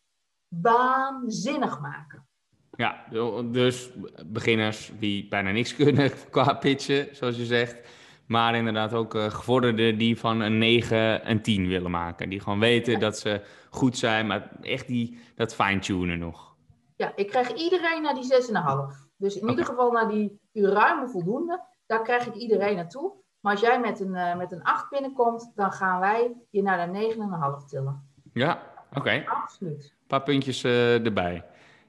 waanzinnig 0.47 1.79
maken. 1.79 2.27
Ja, 2.71 3.05
dus 3.43 3.91
beginners 4.25 4.91
die 4.99 5.27
bijna 5.27 5.51
niks 5.51 5.75
kunnen 5.83 6.11
qua 6.29 6.53
pitchen, 6.53 7.15
zoals 7.15 7.37
je 7.37 7.45
zegt. 7.45 7.87
Maar 8.27 8.55
inderdaad 8.55 8.93
ook 8.93 9.15
uh, 9.15 9.29
gevorderden 9.29 9.97
die 9.97 10.19
van 10.19 10.39
een 10.39 10.57
9 10.57 11.29
een 11.29 11.41
10 11.41 11.67
willen 11.67 11.91
maken. 11.91 12.29
Die 12.29 12.39
gewoon 12.39 12.59
weten 12.59 12.93
ja. 12.93 12.99
dat 12.99 13.17
ze 13.19 13.41
goed 13.69 13.97
zijn, 13.97 14.27
maar 14.27 14.51
echt 14.61 14.87
die, 14.87 15.19
dat 15.35 15.55
fine-tunen 15.55 16.19
nog. 16.19 16.55
Ja, 16.95 17.11
ik 17.15 17.27
krijg 17.27 17.53
iedereen 17.53 18.01
naar 18.01 18.13
die 18.13 18.23
6,5. 18.23 19.09
Dus 19.15 19.35
in 19.35 19.41
okay. 19.41 19.49
ieder 19.49 19.65
geval 19.65 19.91
naar 19.91 20.07
die, 20.07 20.39
die 20.51 20.67
ruime 20.67 21.09
voldoende 21.09 21.63
daar 21.89 22.01
krijg 22.01 22.25
ik 22.25 22.33
iedereen 22.33 22.75
naartoe. 22.75 23.11
Maar 23.39 23.51
als 23.51 23.61
jij 23.61 23.79
met 23.79 23.99
een, 23.99 24.13
uh, 24.13 24.37
met 24.37 24.51
een 24.51 24.63
8 24.63 24.89
binnenkomt, 24.89 25.51
dan 25.55 25.71
gaan 25.71 25.99
wij 25.99 26.33
je 26.49 26.61
naar 26.61 26.91
de 26.91 27.15
9,5 27.61 27.65
tillen. 27.65 28.09
Ja, 28.33 28.61
oké. 28.89 28.99
Okay. 28.99 29.25
Absoluut. 29.25 29.83
Een 29.83 30.07
paar 30.07 30.23
puntjes 30.23 30.63
uh, 30.63 31.05
erbij. 31.05 31.45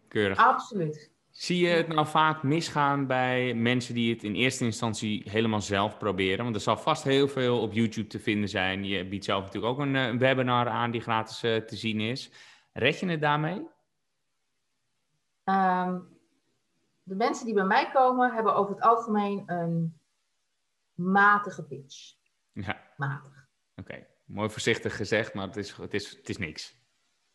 Keurig. 0.09 0.39
Absoluut. 0.39 1.11
Zie 1.31 1.67
je 1.67 1.69
het 1.69 1.89
nou 1.89 2.07
vaak 2.07 2.43
misgaan 2.43 3.07
bij 3.07 3.55
mensen 3.55 3.95
die 3.95 4.13
het 4.13 4.23
in 4.23 4.35
eerste 4.35 4.65
instantie 4.65 5.31
helemaal 5.31 5.61
zelf 5.61 5.99
proberen? 5.99 6.45
Want 6.45 6.55
er 6.55 6.61
zal 6.61 6.77
vast 6.77 7.03
heel 7.03 7.29
veel 7.29 7.61
op 7.61 7.73
YouTube 7.73 8.09
te 8.09 8.19
vinden 8.19 8.49
zijn. 8.49 8.85
Je 8.85 9.07
biedt 9.07 9.25
zelf 9.25 9.45
natuurlijk 9.45 9.73
ook 9.73 9.79
een, 9.79 9.95
een 9.95 10.19
webinar 10.19 10.69
aan 10.69 10.91
die 10.91 11.01
gratis 11.01 11.45
uh, 11.45 11.57
te 11.57 11.77
zien 11.77 12.01
is. 12.01 12.31
Red 12.73 13.01
je 13.01 13.07
het 13.07 13.21
daarmee? 13.21 13.69
Um, 15.45 16.20
de 17.11 17.17
mensen 17.17 17.45
die 17.45 17.55
bij 17.55 17.65
mij 17.65 17.91
komen, 17.91 18.35
hebben 18.35 18.55
over 18.55 18.75
het 18.75 18.83
algemeen 18.83 19.43
een 19.47 20.01
matige 20.95 21.65
pitch. 21.65 22.15
Ja. 22.53 22.81
Matig. 22.97 23.49
Oké, 23.77 24.07
mooi 24.25 24.51
voorzichtig 24.51 24.97
gezegd, 24.97 25.35
maar 25.35 25.47
het 25.47 25.57
is, 25.57 25.73
het 25.73 25.95
is, 25.95 26.11
het 26.11 26.29
is 26.29 26.37
niks. 26.37 26.79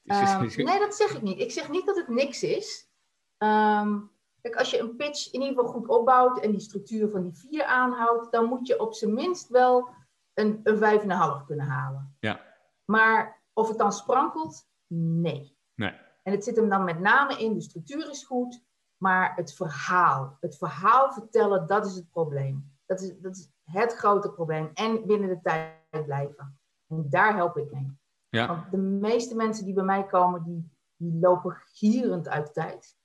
Um, 0.03 0.51
nee, 0.55 0.79
dat 0.79 0.95
zeg 0.95 1.15
ik 1.15 1.21
niet. 1.21 1.39
Ik 1.39 1.51
zeg 1.51 1.69
niet 1.69 1.85
dat 1.85 1.95
het 1.95 2.07
niks 2.07 2.43
is. 2.43 2.89
Um, 3.37 4.11
kijk, 4.41 4.55
als 4.55 4.71
je 4.71 4.79
een 4.79 4.95
pitch 4.95 5.33
in 5.33 5.41
ieder 5.41 5.55
geval 5.55 5.71
goed 5.71 5.87
opbouwt 5.87 6.39
en 6.39 6.51
die 6.51 6.59
structuur 6.59 7.09
van 7.09 7.23
die 7.23 7.33
vier 7.33 7.63
aanhoudt, 7.63 8.31
dan 8.31 8.45
moet 8.45 8.67
je 8.67 8.79
op 8.79 8.93
zijn 8.93 9.13
minst 9.13 9.49
wel 9.49 9.89
een, 10.33 10.59
een 10.63 10.77
vijf 10.77 11.01
en 11.01 11.11
een 11.11 11.17
half 11.17 11.45
kunnen 11.45 11.65
halen. 11.65 12.15
Ja. 12.19 12.41
Maar 12.85 13.43
of 13.53 13.67
het 13.67 13.77
dan 13.77 13.93
sprankelt, 13.93 14.67
nee. 14.87 15.57
Nee. 15.73 15.93
En 16.23 16.31
het 16.31 16.43
zit 16.43 16.55
hem 16.55 16.69
dan 16.69 16.83
met 16.83 16.99
name 16.99 17.37
in, 17.37 17.53
de 17.53 17.61
structuur 17.61 18.09
is 18.09 18.23
goed, 18.23 18.63
maar 18.97 19.35
het 19.35 19.53
verhaal, 19.53 20.37
het 20.39 20.57
verhaal 20.57 21.13
vertellen, 21.13 21.67
dat 21.67 21.85
is 21.85 21.95
het 21.95 22.09
probleem. 22.11 22.73
Dat 22.85 23.01
is, 23.01 23.13
dat 23.19 23.35
is 23.35 23.49
het 23.63 23.93
grote 23.93 24.31
probleem. 24.31 24.69
En 24.73 25.05
binnen 25.05 25.29
de 25.29 25.39
tijd 25.41 26.05
blijven. 26.05 26.59
En 26.87 27.05
daar 27.09 27.35
help 27.35 27.57
ik 27.57 27.71
mee. 27.71 27.97
Ja. 28.29 28.47
Want 28.47 28.71
de 28.71 28.77
meeste 28.77 29.35
mensen 29.35 29.65
die 29.65 29.73
bij 29.73 29.83
mij 29.83 30.05
komen, 30.05 30.43
die, 30.43 30.69
die 30.95 31.19
lopen 31.19 31.57
gierend 31.65 32.27
uit 32.27 32.45
de 32.45 32.51
tijd. 32.51 32.97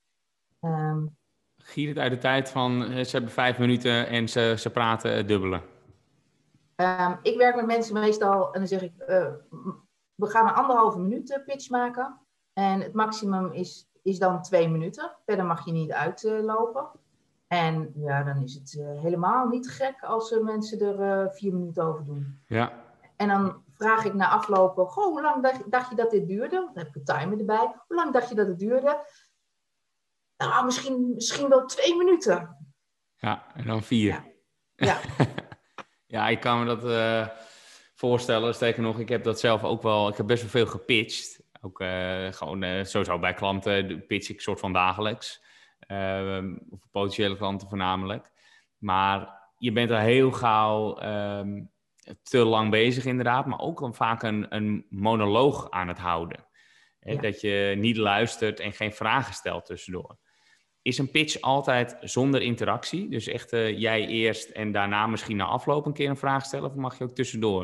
Um, 0.61 1.17
gierend 1.57 1.99
uit 1.99 2.13
de 2.13 2.19
tijd 2.19 2.51
van 2.51 2.83
eh, 2.83 3.05
ze 3.05 3.11
hebben 3.11 3.31
vijf 3.31 3.59
minuten 3.59 4.09
en 4.09 4.29
ze, 4.29 4.55
ze 4.59 4.71
praten 4.71 5.27
dubbele. 5.27 5.63
Um, 6.77 7.19
ik 7.23 7.37
werk 7.37 7.57
met 7.57 7.67
mensen 7.67 7.95
meestal 7.95 8.53
en 8.53 8.59
dan 8.59 8.69
zeg 8.69 8.83
ik, 8.83 8.93
uh, 8.99 9.07
we 10.15 10.27
gaan 10.27 10.49
een 10.49 10.55
anderhalve 10.55 10.99
minuut 10.99 11.43
pitch 11.47 11.71
maken. 11.71 12.21
En 12.53 12.81
het 12.81 12.93
maximum 12.93 13.53
is, 13.53 13.90
is 14.03 14.19
dan 14.19 14.43
twee 14.43 14.69
minuten. 14.69 15.17
Verder 15.27 15.45
mag 15.45 15.65
je 15.65 15.73
niet 15.73 15.93
uitlopen. 15.93 16.91
En 17.47 17.93
ja, 17.95 18.23
dan 18.23 18.43
is 18.43 18.55
het 18.55 18.77
uh, 18.79 19.01
helemaal 19.01 19.49
niet 19.49 19.71
gek 19.71 20.03
als 20.03 20.33
uh, 20.33 20.43
mensen 20.43 20.81
er 20.81 21.25
uh, 21.25 21.33
vier 21.33 21.53
minuten 21.53 21.85
over 21.85 22.05
doen. 22.05 22.41
Ja. 22.47 22.73
En 23.17 23.29
dan 23.29 23.63
vraag 23.75 24.05
ik 24.05 24.15
na 24.15 24.29
aflopen, 24.29 24.87
goh, 24.87 25.05
hoe 25.05 25.23
lang 25.23 25.43
dacht, 25.43 25.71
dacht 25.71 25.91
je 25.91 25.97
dat 25.97 26.11
dit 26.11 26.27
duurde? 26.27 26.57
Dan 26.57 26.71
heb 26.75 26.89
ik 26.89 26.95
een 26.95 27.05
timer 27.05 27.39
erbij. 27.39 27.73
Hoe 27.87 27.97
lang 27.97 28.13
dacht 28.13 28.29
je 28.29 28.35
dat 28.35 28.47
het 28.47 28.59
duurde? 28.59 29.07
Nou, 30.37 30.65
misschien, 30.65 31.13
misschien 31.15 31.49
wel 31.49 31.67
twee 31.67 31.97
minuten. 31.97 32.57
Ja, 33.17 33.47
en 33.55 33.67
dan 33.67 33.83
vier. 33.83 34.09
Ja, 34.09 34.25
ja. 34.75 34.99
ja 36.17 36.29
ik 36.29 36.41
kan 36.41 36.59
me 36.59 36.65
dat 36.65 36.85
uh, 36.85 37.27
voorstellen. 37.95 38.55
Sterker 38.55 38.83
nog, 38.83 38.99
ik 38.99 39.09
heb 39.09 39.25
dat 39.25 39.41
zelf 39.41 39.65
ook 39.65 39.83
wel. 39.83 40.09
Ik 40.09 40.17
heb 40.17 40.27
best 40.27 40.43
wel 40.43 40.51
veel 40.51 40.67
gepitcht. 40.67 41.43
Ook 41.61 41.81
uh, 41.81 42.33
gewoon 42.33 42.63
uh, 42.63 42.85
sowieso 42.85 43.19
bij 43.19 43.35
klanten 43.35 44.07
pitch 44.07 44.29
ik 44.29 44.41
soort 44.41 44.61
van 44.61 44.73
dagelijks. 44.73 45.43
of 46.71 46.91
potentiële 46.91 47.37
klanten 47.37 47.69
voornamelijk. 47.69 48.31
Maar 48.79 49.41
je 49.59 49.73
bent 49.73 49.91
er 49.91 50.01
heel 50.01 50.31
gauw 50.31 51.03
um, 51.03 51.71
te 52.23 52.39
lang 52.39 52.71
bezig 52.71 53.05
inderdaad. 53.05 53.47
Maar 53.47 53.59
ook 53.59 53.81
dan 53.81 53.95
vaak 53.95 54.23
een, 54.23 54.47
een 54.49 54.87
monoloog 54.91 55.71
aan 55.71 55.89
het 55.89 55.99
houden. 55.99 56.47
Ja. 57.01 57.21
Dat 57.21 57.41
je 57.41 57.75
niet 57.79 57.97
luistert 57.97 58.61
en 58.61 58.73
geen 58.73 58.93
vragen 58.93 59.35
stelt 59.35 59.67
tussendoor. 59.67 60.19
Is 60.83 60.99
een 60.99 61.11
pitch 61.11 61.41
altijd 61.41 61.97
zonder 62.01 62.43
interactie? 62.43 63.09
Dus 63.09 63.27
echt 63.27 63.53
uh, 63.53 63.79
jij 63.79 64.07
eerst 64.07 64.51
en 64.51 64.73
daarna 64.73 65.07
misschien 65.07 65.37
na 65.37 65.45
afloop 65.45 65.87
een 65.87 65.93
keer 65.93 66.09
een 66.09 66.17
vraag 66.17 66.45
stellen? 66.45 66.71
Of 66.71 66.75
mag 66.75 66.99
je 66.99 67.05
ook 67.05 67.15
tussendoor 67.15 67.63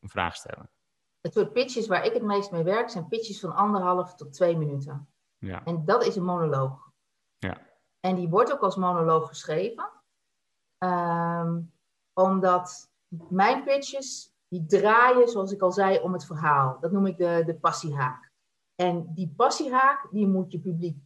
een 0.00 0.08
vraag 0.08 0.36
stellen? 0.36 0.70
Het 1.26 1.34
soort 1.34 1.52
pitches 1.52 1.86
waar 1.86 2.04
ik 2.04 2.12
het 2.12 2.22
meest 2.22 2.50
mee 2.50 2.62
werk 2.62 2.88
zijn 2.88 3.08
pitches 3.08 3.40
van 3.40 3.54
anderhalf 3.54 4.14
tot 4.14 4.32
twee 4.32 4.56
minuten. 4.56 5.08
Ja. 5.38 5.64
En 5.64 5.84
dat 5.84 6.04
is 6.04 6.16
een 6.16 6.24
monoloog. 6.24 6.90
Ja. 7.38 7.58
En 8.00 8.14
die 8.14 8.28
wordt 8.28 8.52
ook 8.52 8.60
als 8.60 8.76
monoloog 8.76 9.28
geschreven. 9.28 9.90
Um, 10.78 11.72
omdat 12.12 12.90
mijn 13.28 13.64
pitches, 13.64 14.34
die 14.48 14.66
draaien, 14.66 15.28
zoals 15.28 15.52
ik 15.52 15.60
al 15.60 15.72
zei, 15.72 15.98
om 15.98 16.12
het 16.12 16.24
verhaal. 16.26 16.80
Dat 16.80 16.92
noem 16.92 17.06
ik 17.06 17.16
de, 17.16 17.42
de 17.46 17.54
passiehaak. 17.54 18.32
En 18.74 19.14
die 19.14 19.32
passiehaak, 19.36 20.08
die 20.10 20.26
moet 20.26 20.52
je 20.52 20.60
publiek 20.60 20.98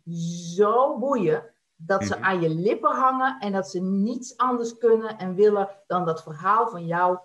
zo 0.54 0.98
boeien 0.98 1.54
dat 1.76 2.04
ze 2.04 2.14
Mhm. 2.14 2.24
aan 2.24 2.40
je 2.40 2.48
lippen 2.48 2.96
hangen 2.96 3.38
en 3.38 3.52
dat 3.52 3.70
ze 3.70 3.80
niets 3.80 4.37
anders 4.37 4.78
kunnen 4.78 5.18
en 5.18 5.35
willen 5.35 5.68
dan 5.87 6.04
dat 6.04 6.22
verhaal 6.22 6.68
van 6.68 6.87
jou 6.87 7.18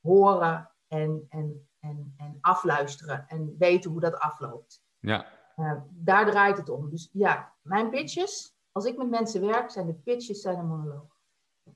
horen 0.00 0.70
en, 0.88 1.26
en, 1.28 1.66
en, 1.82 2.14
en 2.16 2.38
afluisteren 2.40 3.24
en 3.28 3.54
weten 3.58 3.90
hoe 3.90 4.00
dat 4.00 4.18
afloopt. 4.18 4.82
Ja, 4.98 5.26
Eh, 5.56 5.72
daar 5.90 6.30
draait 6.30 6.56
het 6.56 6.68
om. 6.68 6.90
Dus 6.90 7.10
ja, 7.12 7.52
mijn 7.62 7.90
pitches, 7.90 8.54
als 8.72 8.84
ik 8.84 8.96
met 8.96 9.10
mensen 9.10 9.46
werk, 9.46 9.70
zijn 9.70 9.86
de 9.86 9.94
pitches 9.94 10.40
zijn 10.40 10.58
een 10.58 10.66
monoloog. 10.66 11.16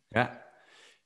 ja. 0.09 0.45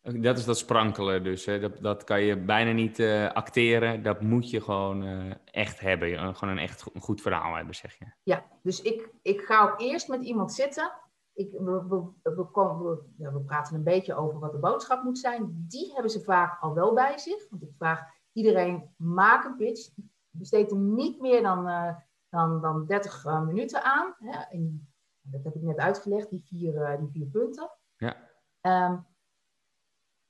Dat 0.02 0.38
is 0.38 0.44
dat 0.44 0.58
sprankelen 0.58 1.24
dus. 1.24 1.44
Hè. 1.46 1.58
Dat, 1.60 1.78
dat 1.78 2.04
kan 2.04 2.20
je 2.22 2.36
bijna 2.44 2.72
niet 2.72 2.98
eh, 2.98 3.32
acteren. 3.32 4.02
Dat 4.02 4.20
moet 4.20 4.50
je 4.50 4.60
gewoon 4.60 5.02
eh, 5.04 5.34
echt 5.44 5.80
hebben. 5.80 6.14
Eh, 6.16 6.34
Gewoon 6.34 6.54
een 6.56 6.62
echt 6.62 6.94
een 6.94 7.00
goed 7.00 7.20
verhaal 7.20 7.54
hebben, 7.54 7.74
zeg 7.74 7.98
je. 7.98 8.06
Ja, 8.22 8.44
dus 8.62 8.82
ik, 8.82 9.08
ik 9.22 9.40
ga 9.40 9.62
ook 9.62 9.80
eerst 9.80 10.08
met 10.08 10.22
iemand 10.24 10.52
zitten. 10.52 10.92
Ik, 11.32 11.50
we, 11.52 11.86
we, 11.88 12.30
we, 12.34 12.44
komen- 12.44 12.86
we- 12.90 13.04
ja, 13.16 13.32
we 13.32 13.40
praten 13.40 13.74
een 13.74 13.82
beetje 13.84 14.14
over 14.14 14.38
wat 14.38 14.52
de 14.52 14.58
boodschap 14.58 15.02
moet 15.02 15.18
zijn. 15.18 15.64
Die 15.68 15.92
hebben 15.92 16.10
ze 16.10 16.20
vaak 16.20 16.60
al 16.62 16.74
wel 16.74 16.94
bij 16.94 17.18
zich. 17.18 17.48
Want 17.50 17.62
ik 17.62 17.70
vraag 17.78 18.00
iedereen, 18.32 18.94
maak 18.96 19.44
een 19.44 19.56
pitch. 19.56 19.90
Besteed 20.30 20.70
er 20.70 20.76
niet 20.76 21.20
meer 21.20 21.42
dan, 21.42 21.68
eh, 21.68 21.94
dan, 22.28 22.60
dan 22.60 22.86
30 22.86 23.24
eh, 23.24 23.40
minuten 23.42 23.82
aan. 23.84 24.14
Hè. 24.18 24.40
En 24.40 24.88
dat 25.20 25.44
heb 25.44 25.54
ik 25.54 25.62
net 25.62 25.76
uitgelegd, 25.78 26.30
die 26.30 26.42
vier, 26.44 26.82
eh, 26.82 26.98
die 26.98 27.08
vier 27.08 27.26
punten. 27.26 27.70
Ja. 27.96 28.16
Ehm, 28.60 28.96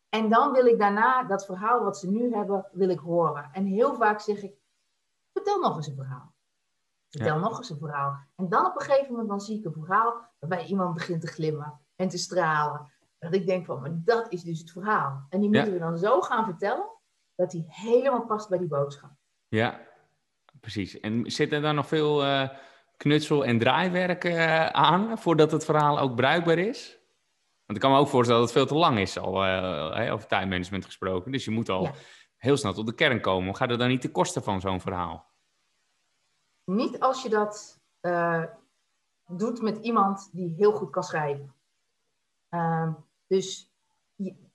en 0.09 0.29
dan 0.29 0.53
wil 0.53 0.67
ik 0.67 0.79
daarna 0.79 1.25
dat 1.25 1.47
verhaal 1.47 1.85
wat 1.85 1.99
ze 1.99 2.11
nu 2.11 2.35
hebben, 2.35 2.69
wil 2.73 2.89
ik 2.89 2.99
horen. 2.99 3.51
En 3.53 3.65
heel 3.65 3.95
vaak 3.95 4.21
zeg 4.21 4.43
ik, 4.43 4.55
vertel 5.33 5.61
nog 5.61 5.77
eens 5.77 5.87
een 5.87 5.95
verhaal. 5.95 6.35
Vertel 7.09 7.39
nog 7.39 7.59
eens 7.59 7.71
een 7.71 7.79
verhaal. 7.79 8.19
En 8.37 8.49
dan 8.49 8.67
op 8.67 8.75
een 8.75 8.87
gegeven 8.87 9.11
moment 9.11 9.29
dan 9.29 9.41
zie 9.41 9.59
ik 9.59 9.65
een 9.65 9.73
verhaal 9.73 10.29
waarbij 10.39 10.65
iemand 10.67 10.95
begint 10.95 11.21
te 11.21 11.27
glimmen 11.27 11.81
en 11.97 12.09
te 12.09 12.19
stralen. 12.19 12.93
Dat 13.19 13.35
ik 13.35 13.47
denk 13.47 13.67
van, 13.67 13.81
maar 13.81 14.03
dat 14.05 14.33
is 14.33 14.43
dus 14.43 14.59
het 14.59 14.71
verhaal. 14.71 15.27
En 15.29 15.41
die 15.41 15.51
Ja. 15.51 15.57
moeten 15.57 15.73
we 15.73 15.85
dan 15.85 15.99
zo 15.99 16.21
gaan 16.21 16.45
vertellen, 16.45 16.89
dat 17.41 17.51
die 17.51 17.65
helemaal 17.69 18.27
past 18.27 18.49
bij 18.49 18.59
die 18.59 18.69
boodschap. 18.69 19.11
Ja, 19.49 19.81
precies. 20.61 21.01
En 21.01 21.31
zit 21.31 21.53
er 21.53 21.61
dan 21.61 21.75
nog 21.75 21.87
veel 21.87 22.25
eh, 22.25 22.49
knutsel- 22.97 23.45
en 23.45 23.59
draaiwerk 23.59 24.25
eh, 24.25 24.67
aan 24.67 25.19
voordat 25.19 25.53
het 25.53 25.65
verhaal 25.65 25.99
ook 25.99 26.15
bruikbaar 26.17 26.59
is? 26.59 26.99
Want 27.67 27.79
ik 27.79 27.81
kan 27.81 27.91
me 27.91 27.99
ook 27.99 28.09
voorstellen 28.09 28.41
dat 28.41 28.51
het 28.51 28.59
veel 28.59 28.69
te 28.69 28.81
lang 28.83 28.99
is, 28.99 29.19
al 29.19 29.45
eh, 29.45 30.13
over 30.13 30.27
time 30.29 30.47
management 30.47 30.85
gesproken. 30.85 31.33
Dus 31.33 31.45
je 31.45 31.51
moet 31.51 31.69
al 31.69 31.83
Ja. 31.83 31.93
heel 32.37 32.57
snel 32.57 32.73
tot 32.73 32.87
de 32.87 32.95
kern 32.95 33.21
komen. 33.21 33.57
Gaat 33.57 33.71
het 33.71 33.79
dan 33.79 33.89
niet 33.89 34.01
ten 34.01 34.13
koste 34.13 34.43
van 34.43 34.61
zo'n 34.61 34.81
verhaal? 34.81 35.29
Niet 36.65 37.01
als 37.01 37.23
je 37.23 37.29
dat 37.29 37.81
doet 39.27 39.63
met 39.63 39.79
iemand 39.79 40.29
die 40.33 40.55
heel 40.57 40.73
goed 40.73 40.91
kan 40.91 41.03
schrijven. 41.03 41.55
Ehm, 42.49 42.93
dus 43.27 43.73
je- 44.15 44.49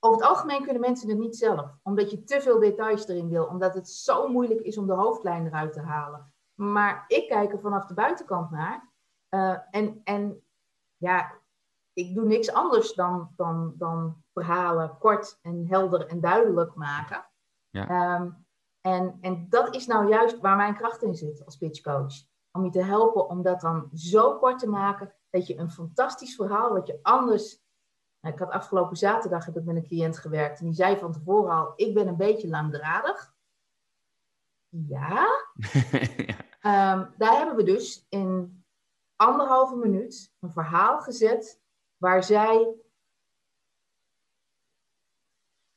over 0.00 0.18
het 0.20 0.28
algemeen 0.28 0.62
kunnen 0.62 0.80
mensen 0.80 1.08
het 1.08 1.18
niet 1.18 1.36
zelf, 1.36 1.70
omdat 1.82 2.10
je 2.10 2.24
te 2.24 2.40
veel 2.40 2.58
details 2.58 3.08
erin 3.08 3.28
wil, 3.28 3.44
omdat 3.44 3.74
het 3.74 3.88
zo 3.88 4.28
moeilijk 4.28 4.60
is 4.60 4.78
om 4.78 4.86
de 4.86 4.92
hoofdlijn 4.92 5.46
eruit 5.46 5.72
te 5.72 5.80
halen. 5.80 6.32
Maar 6.54 7.04
ik 7.06 7.28
kijk 7.28 7.52
er 7.52 7.60
vanaf 7.60 7.86
de 7.86 7.94
buitenkant 7.94 8.50
naar. 8.50 8.90
eh, 9.28 9.56
en, 9.70 10.00
en 10.04 10.42
ja, 10.96 11.32
ik 11.92 12.14
doe 12.14 12.24
niks 12.24 12.52
anders 12.52 12.94
dan, 12.94 13.32
dan, 13.36 13.74
dan 13.76 14.22
verhalen 14.32 14.98
kort 14.98 15.38
en 15.42 15.66
helder 15.68 16.06
en 16.06 16.20
duidelijk 16.20 16.74
maken. 16.74 17.26
Ja. 17.70 17.88
Ehm, 17.88 18.30
en, 18.80 19.18
en 19.20 19.46
dat 19.48 19.74
is 19.74 19.86
nou 19.86 20.08
juist 20.08 20.40
waar 20.40 20.56
mijn 20.56 20.74
kracht 20.74 21.02
in 21.02 21.14
zit 21.14 21.44
als 21.44 21.56
pitchcoach. 21.56 22.14
Om 22.52 22.64
je 22.64 22.70
te 22.70 22.82
helpen 22.82 23.28
om 23.28 23.42
dat 23.42 23.60
dan 23.60 23.90
zo 23.94 24.38
kort 24.38 24.58
te 24.58 24.68
maken 24.68 25.14
dat 25.30 25.46
je 25.46 25.58
een 25.58 25.70
fantastisch 25.70 26.34
verhaal, 26.34 26.72
wat 26.72 26.86
je 26.86 26.98
anders. 27.02 27.62
Nou, 28.20 28.34
ik 28.34 28.40
had 28.40 28.50
afgelopen 28.50 28.96
zaterdag 28.96 29.44
heb 29.44 29.56
ik 29.56 29.64
met 29.64 29.76
een 29.76 29.86
cliënt 29.86 30.18
gewerkt 30.18 30.58
en 30.58 30.64
die 30.64 30.74
zei 30.74 30.96
van 30.96 31.12
tevoren 31.12 31.52
al: 31.52 31.72
Ik 31.76 31.94
ben 31.94 32.06
een 32.06 32.16
beetje 32.16 32.48
langdradig. 32.48 33.34
Ja, 34.68 35.26
ja. 36.26 36.46
Ehm, 36.60 37.06
daar 37.16 37.36
hebben 37.36 37.56
we 37.56 37.62
dus 37.62 38.06
in 38.08 38.64
anderhalve 39.16 39.76
minuut 39.76 40.32
een 40.40 40.50
verhaal 40.50 41.00
gezet 41.00 41.60
waar 41.96 42.24
zij, 42.24 42.74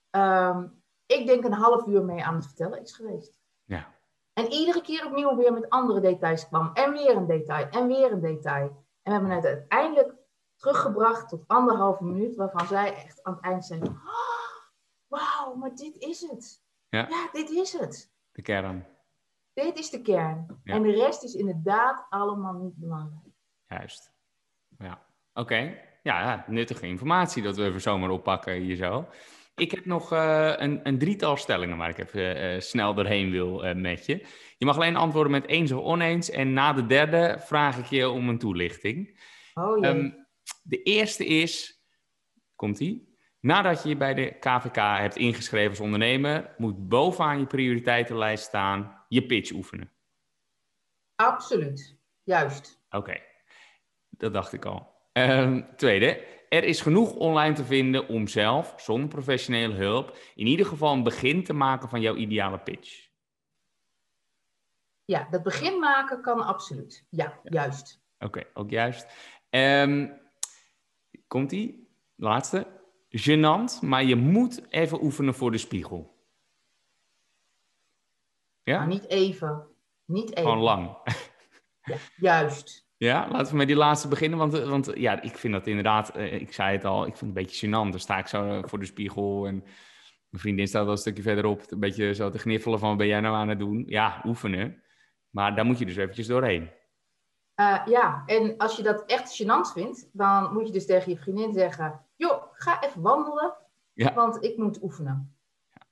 ehm, 0.09 0.67
ik 1.05 1.25
denk 1.25 1.43
een 1.43 1.53
half 1.53 1.85
uur 1.85 2.03
mee 2.03 2.23
aan 2.23 2.35
het 2.35 2.45
vertellen 2.45 2.81
is 2.81 2.93
geweest. 2.93 3.39
Ja. 3.63 3.95
En 4.33 4.51
iedere 4.51 4.81
keer 4.81 5.05
opnieuw 5.05 5.35
weer 5.35 5.53
met 5.53 5.69
andere 5.69 5.99
details 5.99 6.47
kwam. 6.47 6.73
En 6.73 6.91
weer 6.91 7.15
een 7.15 7.27
detail, 7.27 7.69
en 7.69 7.87
weer 7.87 8.11
een 8.11 8.21
detail. 8.21 8.85
En 9.01 9.11
we 9.11 9.11
hebben 9.11 9.29
het 9.29 9.45
uiteindelijk 9.45 10.13
teruggebracht 10.61 11.29
tot 11.29 11.43
anderhalve 11.47 12.03
minuut, 12.03 12.35
waarvan 12.35 12.67
zij 12.67 12.95
echt 12.95 13.23
aan 13.23 13.33
het 13.33 13.43
eind 13.43 13.65
zei: 13.65 13.81
"Ah, 13.81 14.31
Wauw, 15.07 15.55
maar 15.55 15.75
dit 15.75 15.97
is 15.97 16.21
het. 16.21 16.63
Ja. 16.89 17.07
ja, 17.09 17.29
dit 17.31 17.49
is 17.49 17.73
het. 17.73 18.11
De 18.31 18.41
kern. 18.41 18.85
Dit 19.53 19.77
is 19.77 19.89
de 19.89 20.01
kern. 20.01 20.59
Ja. 20.63 20.73
En 20.73 20.81
de 20.81 20.91
rest 20.91 21.23
is 21.23 21.33
inderdaad 21.33 22.05
allemaal 22.09 22.53
niet 22.53 22.75
belangrijk. 22.75 23.35
Juist. 23.67 24.13
Ja, 24.77 25.05
oké. 25.33 25.77
Ja, 26.03 26.21
ja, 26.21 26.45
nuttige 26.47 26.87
informatie 26.87 27.43
dat 27.43 27.55
we 27.55 27.63
even 27.63 27.81
zomaar 27.81 28.09
oppakken 28.09 28.53
hier 28.53 28.75
zo. 28.75 29.07
Ik 29.55 29.71
heb 29.71 29.85
nog 29.85 30.11
eh, 30.11 30.53
een, 30.55 30.79
een 30.83 30.97
drietal 30.97 31.37
stellingen 31.37 31.77
waar 31.77 31.89
ik 31.89 31.97
even 31.97 32.35
eh, 32.35 32.59
snel 32.59 32.93
doorheen 32.93 33.31
wil 33.31 33.65
eh, 33.65 33.75
met 33.75 34.05
je. 34.05 34.25
Je 34.57 34.65
mag 34.65 34.75
alleen 34.75 34.95
antwoorden 34.95 35.31
met 35.31 35.47
eens 35.47 35.71
of 35.71 35.83
oneens. 35.83 36.29
En 36.29 36.53
na 36.53 36.73
de 36.73 36.85
derde 36.85 37.35
vraag 37.39 37.77
ik 37.77 37.85
je 37.85 38.09
om 38.09 38.29
een 38.29 38.37
toelichting. 38.37 39.19
Oh 39.53 39.79
jee. 39.79 40.20
De 40.61 40.83
eerste 40.83 41.25
is, 41.25 41.83
komt 42.55 42.79
ie. 42.79 43.09
Nadat 43.39 43.83
je 43.83 43.89
je 43.89 43.97
bij 43.97 44.13
de 44.13 44.39
KVK 44.39 44.75
hebt 44.75 45.15
ingeschreven 45.15 45.69
als 45.69 45.79
ondernemer, 45.79 46.53
moet 46.57 46.87
bovenaan 46.87 47.39
je 47.39 47.45
prioriteitenlijst 47.45 48.43
staan 48.43 49.05
je 49.07 49.25
pitch 49.25 49.51
oefenen. 49.51 49.91
Absoluut. 51.15 51.97
Juist. 52.23 52.83
Oké, 52.89 53.21
dat 54.09 54.33
dacht 54.33 54.53
ik 54.53 54.65
al. 54.65 54.95
Ehm, 55.11 55.61
tweede, 55.75 56.25
er 56.49 56.63
is 56.63 56.81
genoeg 56.81 57.15
online 57.15 57.55
te 57.55 57.65
vinden 57.65 58.07
om 58.07 58.27
zelf, 58.27 58.73
zonder 58.77 59.07
professionele 59.09 59.73
hulp, 59.73 60.17
in 60.35 60.47
ieder 60.47 60.65
geval 60.65 60.93
een 60.93 61.03
begin 61.03 61.43
te 61.43 61.53
maken 61.53 61.89
van 61.89 62.01
jouw 62.01 62.15
ideale 62.15 62.59
pitch. 62.59 63.09
Ja, 65.05 65.27
dat 65.29 65.43
begin 65.43 65.79
maken 65.79 66.21
kan 66.21 66.41
absoluut. 66.41 67.07
Ja, 67.09 67.39
juist. 67.43 68.03
Oké, 68.19 68.43
ook 68.53 68.69
juist. 68.69 69.07
Ehm, 69.49 70.09
Komt-ie? 71.31 71.87
Laatste. 72.15 72.67
Genant, 73.09 73.81
maar 73.81 74.03
je 74.03 74.15
moet 74.15 74.71
even 74.71 75.03
oefenen 75.03 75.33
voor 75.33 75.51
de 75.51 75.57
spiegel. 75.57 76.15
Ja? 78.63 78.77
Maar 78.77 78.87
niet 78.87 79.07
even. 79.07 79.67
Niet 80.05 80.29
even. 80.29 80.43
Gewoon 80.43 80.63
lang. 80.63 80.89
Ja, 81.83 81.97
juist. 82.15 82.87
Ja, 82.97 83.27
laten 83.31 83.51
we 83.51 83.57
met 83.57 83.67
die 83.67 83.75
laatste 83.75 84.07
beginnen. 84.07 84.39
Want, 84.39 84.59
want 84.59 84.91
ja, 84.95 85.21
ik 85.21 85.37
vind 85.37 85.53
dat 85.53 85.67
inderdaad, 85.67 86.17
ik 86.17 86.53
zei 86.53 86.75
het 86.75 86.85
al, 86.85 87.01
ik 87.01 87.17
vind 87.17 87.19
het 87.19 87.29
een 87.29 87.43
beetje 87.43 87.67
gênant. 87.67 87.91
Dan 87.91 87.99
sta 87.99 88.17
ik 88.17 88.27
zo 88.27 88.61
voor 88.61 88.79
de 88.79 88.85
spiegel 88.85 89.47
en 89.47 89.55
mijn 90.29 90.43
vriendin 90.43 90.67
staat 90.67 90.85
al 90.85 90.91
een 90.91 90.97
stukje 90.97 91.21
verderop, 91.21 91.63
een 91.67 91.79
beetje 91.79 92.13
zo 92.13 92.29
te 92.29 92.39
gniffelen 92.39 92.79
van 92.79 92.89
wat 92.89 92.97
ben 92.97 93.07
jij 93.07 93.19
nou 93.19 93.35
aan 93.35 93.49
het 93.49 93.59
doen? 93.59 93.83
Ja, 93.87 94.21
oefenen. 94.25 94.83
Maar 95.29 95.55
daar 95.55 95.65
moet 95.65 95.79
je 95.79 95.85
dus 95.85 95.95
eventjes 95.95 96.27
doorheen. 96.27 96.69
Uh, 97.61 97.81
ja, 97.85 98.23
en 98.25 98.57
als 98.57 98.75
je 98.75 98.83
dat 98.83 99.05
echt 99.05 99.41
gênant 99.41 99.71
vindt, 99.73 100.09
dan 100.11 100.53
moet 100.53 100.67
je 100.67 100.73
dus 100.73 100.85
tegen 100.85 101.11
je 101.11 101.17
vriendin 101.17 101.53
zeggen: 101.53 102.05
joh, 102.15 102.43
ga 102.51 102.81
even 102.81 103.01
wandelen, 103.01 103.57
ja. 103.93 104.13
want 104.13 104.43
ik 104.43 104.57
moet 104.57 104.83
oefenen. 104.83 105.35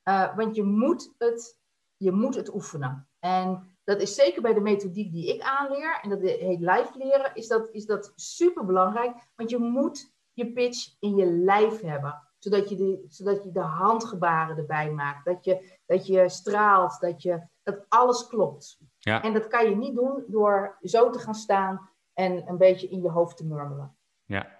Uh, 0.03 0.36
want 0.36 0.55
je 0.55 0.63
moet, 0.63 1.13
het, 1.17 1.60
je 1.97 2.12
moet 2.12 2.36
het 2.36 2.53
oefenen. 2.53 3.08
En 3.19 3.77
dat 3.84 4.01
is 4.01 4.15
zeker 4.15 4.41
bij 4.41 4.53
de 4.53 4.60
methodiek 4.60 5.12
die 5.12 5.34
ik 5.34 5.41
aanleer, 5.41 5.99
en 6.01 6.10
dat 6.10 6.21
heet 6.21 6.60
live 6.60 6.91
leren, 6.93 7.36
is 7.36 7.47
dat, 7.47 7.69
is 7.71 7.86
dat 7.86 8.12
super 8.15 8.65
belangrijk. 8.65 9.15
Want 9.36 9.49
je 9.49 9.58
moet 9.58 10.13
je 10.34 10.51
pitch 10.51 10.95
in 10.99 11.15
je 11.15 11.25
lijf 11.25 11.82
hebben 11.82 12.28
zodat 12.39 12.69
je 12.69 12.75
de, 12.75 13.06
zodat 13.08 13.43
je 13.43 13.52
de 13.52 13.60
handgebaren 13.60 14.58
erbij 14.58 14.91
maakt. 14.91 15.25
Dat 15.25 15.45
je, 15.45 15.78
dat 15.86 16.08
je 16.08 16.30
straalt, 16.30 16.99
dat, 16.99 17.21
je, 17.21 17.41
dat 17.63 17.86
alles 17.89 18.28
klopt. 18.28 18.80
Ja. 18.97 19.23
En 19.23 19.34
dat 19.34 19.47
kan 19.47 19.69
je 19.69 19.75
niet 19.75 19.95
doen 19.95 20.23
door 20.28 20.78
zo 20.82 21.10
te 21.10 21.19
gaan 21.19 21.36
staan 21.36 21.89
en 22.13 22.47
een 22.47 22.58
beetje 22.58 22.89
in 22.89 23.02
je 23.02 23.10
hoofd 23.10 23.38
te 23.38 23.45
murmelen. 23.45 23.97
Ja. 24.25 24.58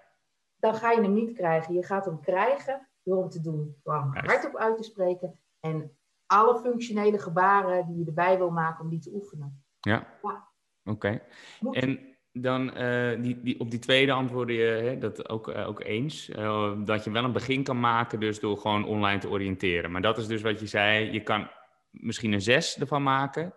Dan 0.58 0.74
ga 0.74 0.90
je 0.90 1.00
hem 1.00 1.12
niet 1.12 1.36
krijgen. 1.36 1.74
Je 1.74 1.84
gaat 1.84 2.04
hem 2.04 2.20
krijgen 2.20 2.88
door 3.02 3.18
hem 3.18 3.28
te 3.28 3.40
doen. 3.40 3.76
Door 3.82 3.94
hem 3.94 4.26
hardop 4.26 4.56
uit 4.56 4.76
te 4.76 4.82
spreken. 4.82 5.38
En 5.60 5.96
alle 6.26 6.58
functionele 6.58 7.18
gebaren 7.18 7.86
die 7.86 7.98
je 7.98 8.04
erbij 8.04 8.38
wil 8.38 8.50
maken 8.50 8.84
om 8.84 8.90
die 8.90 9.00
te 9.00 9.12
oefenen. 9.14 9.64
Ja. 9.80 10.06
ja. 10.22 10.48
Oké. 10.84 11.22
En 11.70 12.16
dan 12.32 12.78
uh, 12.78 13.22
die, 13.22 13.42
die, 13.42 13.60
op 13.60 13.70
die 13.70 13.78
tweede 13.78 14.12
antwoordde 14.12 14.52
je 14.52 14.64
hè, 14.64 14.98
dat 14.98 15.28
ook, 15.28 15.48
uh, 15.48 15.68
ook 15.68 15.80
eens. 15.80 16.28
Uh, 16.28 16.72
dat 16.84 17.04
je 17.04 17.10
wel 17.10 17.24
een 17.24 17.32
begin 17.32 17.62
kan 17.62 17.80
maken, 17.80 18.20
dus 18.20 18.40
door 18.40 18.58
gewoon 18.58 18.84
online 18.84 19.18
te 19.18 19.28
oriënteren. 19.28 19.90
Maar 19.90 20.02
dat 20.02 20.18
is 20.18 20.26
dus 20.26 20.42
wat 20.42 20.60
je 20.60 20.66
zei. 20.66 21.12
Je 21.12 21.22
kan 21.22 21.50
misschien 21.90 22.32
een 22.32 22.40
zes 22.40 22.78
ervan 22.78 23.02
maken. 23.02 23.54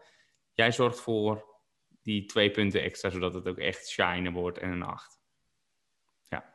Jij 0.53 0.71
zorgt 0.71 0.99
voor 0.99 1.45
die 2.01 2.25
twee 2.25 2.51
punten 2.51 2.81
extra, 2.81 3.09
zodat 3.09 3.33
het 3.33 3.47
ook 3.47 3.57
echt 3.57 3.87
shine 3.87 4.31
wordt 4.31 4.57
en 4.57 4.71
een 4.71 4.83
acht. 4.83 5.19
Ja. 6.27 6.53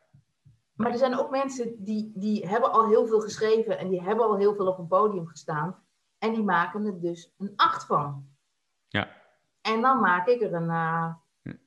Maar 0.74 0.90
er 0.90 0.98
zijn 0.98 1.18
ook 1.18 1.30
mensen 1.30 1.84
die, 1.84 2.12
die 2.14 2.46
hebben 2.46 2.72
al 2.72 2.88
heel 2.88 3.06
veel 3.06 3.20
geschreven 3.20 3.78
en 3.78 3.88
die 3.88 4.02
hebben 4.02 4.24
al 4.24 4.36
heel 4.36 4.54
veel 4.54 4.66
op 4.66 4.78
een 4.78 4.88
podium 4.88 5.26
gestaan. 5.26 5.86
En 6.18 6.32
die 6.32 6.42
maken 6.42 6.86
er 6.86 7.00
dus 7.00 7.34
een 7.38 7.52
acht 7.56 7.86
van. 7.86 8.28
Ja. 8.88 9.16
En 9.60 9.80
dan 9.80 10.00
maak 10.00 10.26
ik 10.26 10.42
er 10.42 10.54
een 10.54 10.70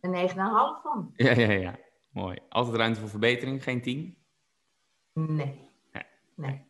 een 0.02 0.30
9,5 0.30 0.36
van. 0.84 1.12
Ja, 1.15 1.32
ja, 1.32 1.52
ja. 1.52 1.80
Mooi. 2.12 2.38
Altijd 2.50 2.76
ruimte 2.76 3.00
voor 3.00 3.10
verbetering, 3.10 3.63
geen 3.63 3.82
10? 3.82 4.17
Nee. 5.13 5.70
Nee. 5.91 6.06
nee. 6.36 6.70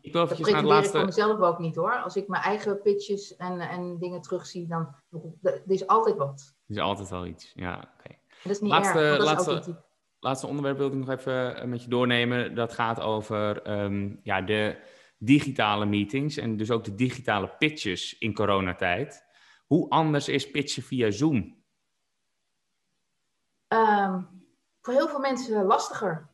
Ik 0.00 0.12
wil 0.12 0.22
eventjes 0.22 0.50
naar 0.50 0.62
de 0.62 0.68
laatste... 0.68 0.98
ik 0.98 1.04
mezelf 1.04 1.40
ook 1.40 1.58
niet 1.58 1.76
hoor. 1.76 2.02
Als 2.02 2.16
ik 2.16 2.28
mijn 2.28 2.42
eigen 2.42 2.82
pitches 2.82 3.36
en, 3.36 3.60
en 3.60 3.98
dingen 3.98 4.20
terugzie, 4.20 4.66
dan 4.66 4.94
er 5.42 5.62
is 5.66 5.86
altijd 5.86 6.16
wat. 6.16 6.54
Er 6.66 6.74
is 6.74 6.80
altijd 6.80 7.08
wel 7.08 7.26
iets, 7.26 7.52
ja. 7.54 7.76
oké. 7.76 7.86
Okay. 7.98 8.20
Dat 8.42 8.52
is 8.52 8.60
niet 8.60 8.70
laatste, 8.70 8.98
erg, 8.98 9.16
dat 9.16 9.26
laatste, 9.26 9.52
is 9.52 9.74
laatste 10.18 10.46
onderwerp 10.46 10.78
wil 10.78 10.86
ik 10.86 10.94
nog 10.94 11.08
even 11.08 11.56
eh, 11.56 11.64
met 11.64 11.82
je 11.82 11.88
doornemen. 11.88 12.54
Dat 12.54 12.72
gaat 12.72 13.00
over 13.00 13.70
um, 13.82 14.20
ja, 14.22 14.40
de 14.40 14.78
digitale 15.18 15.86
meetings 15.86 16.36
en 16.36 16.56
dus 16.56 16.70
ook 16.70 16.84
de 16.84 16.94
digitale 16.94 17.54
pitches 17.58 18.18
in 18.18 18.34
coronatijd. 18.34 19.24
Hoe 19.66 19.90
anders 19.90 20.28
is 20.28 20.50
pitchen 20.50 20.82
via 20.82 21.10
Zoom? 21.10 21.61
Um, 23.72 24.28
voor 24.80 24.94
heel 24.94 25.08
veel 25.08 25.18
mensen 25.18 25.64
lastiger. 25.64 26.30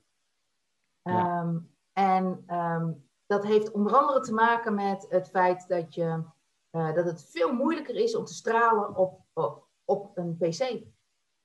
Um, 1.02 1.76
En 1.92 2.44
um, 2.54 3.08
dat 3.26 3.44
heeft 3.44 3.70
onder 3.70 3.96
andere 3.96 4.20
te 4.20 4.32
maken 4.32 4.74
met 4.74 5.06
het 5.08 5.28
feit 5.28 5.68
dat, 5.68 5.94
je, 5.94 6.22
uh, 6.70 6.94
dat 6.94 7.04
het 7.04 7.30
veel 7.30 7.52
moeilijker 7.52 7.94
is 7.94 8.16
om 8.16 8.24
te 8.24 8.34
stralen 8.34 8.96
op, 8.96 9.20
op, 9.32 9.66
op 9.84 10.16
een 10.16 10.36
PC. 10.36 10.86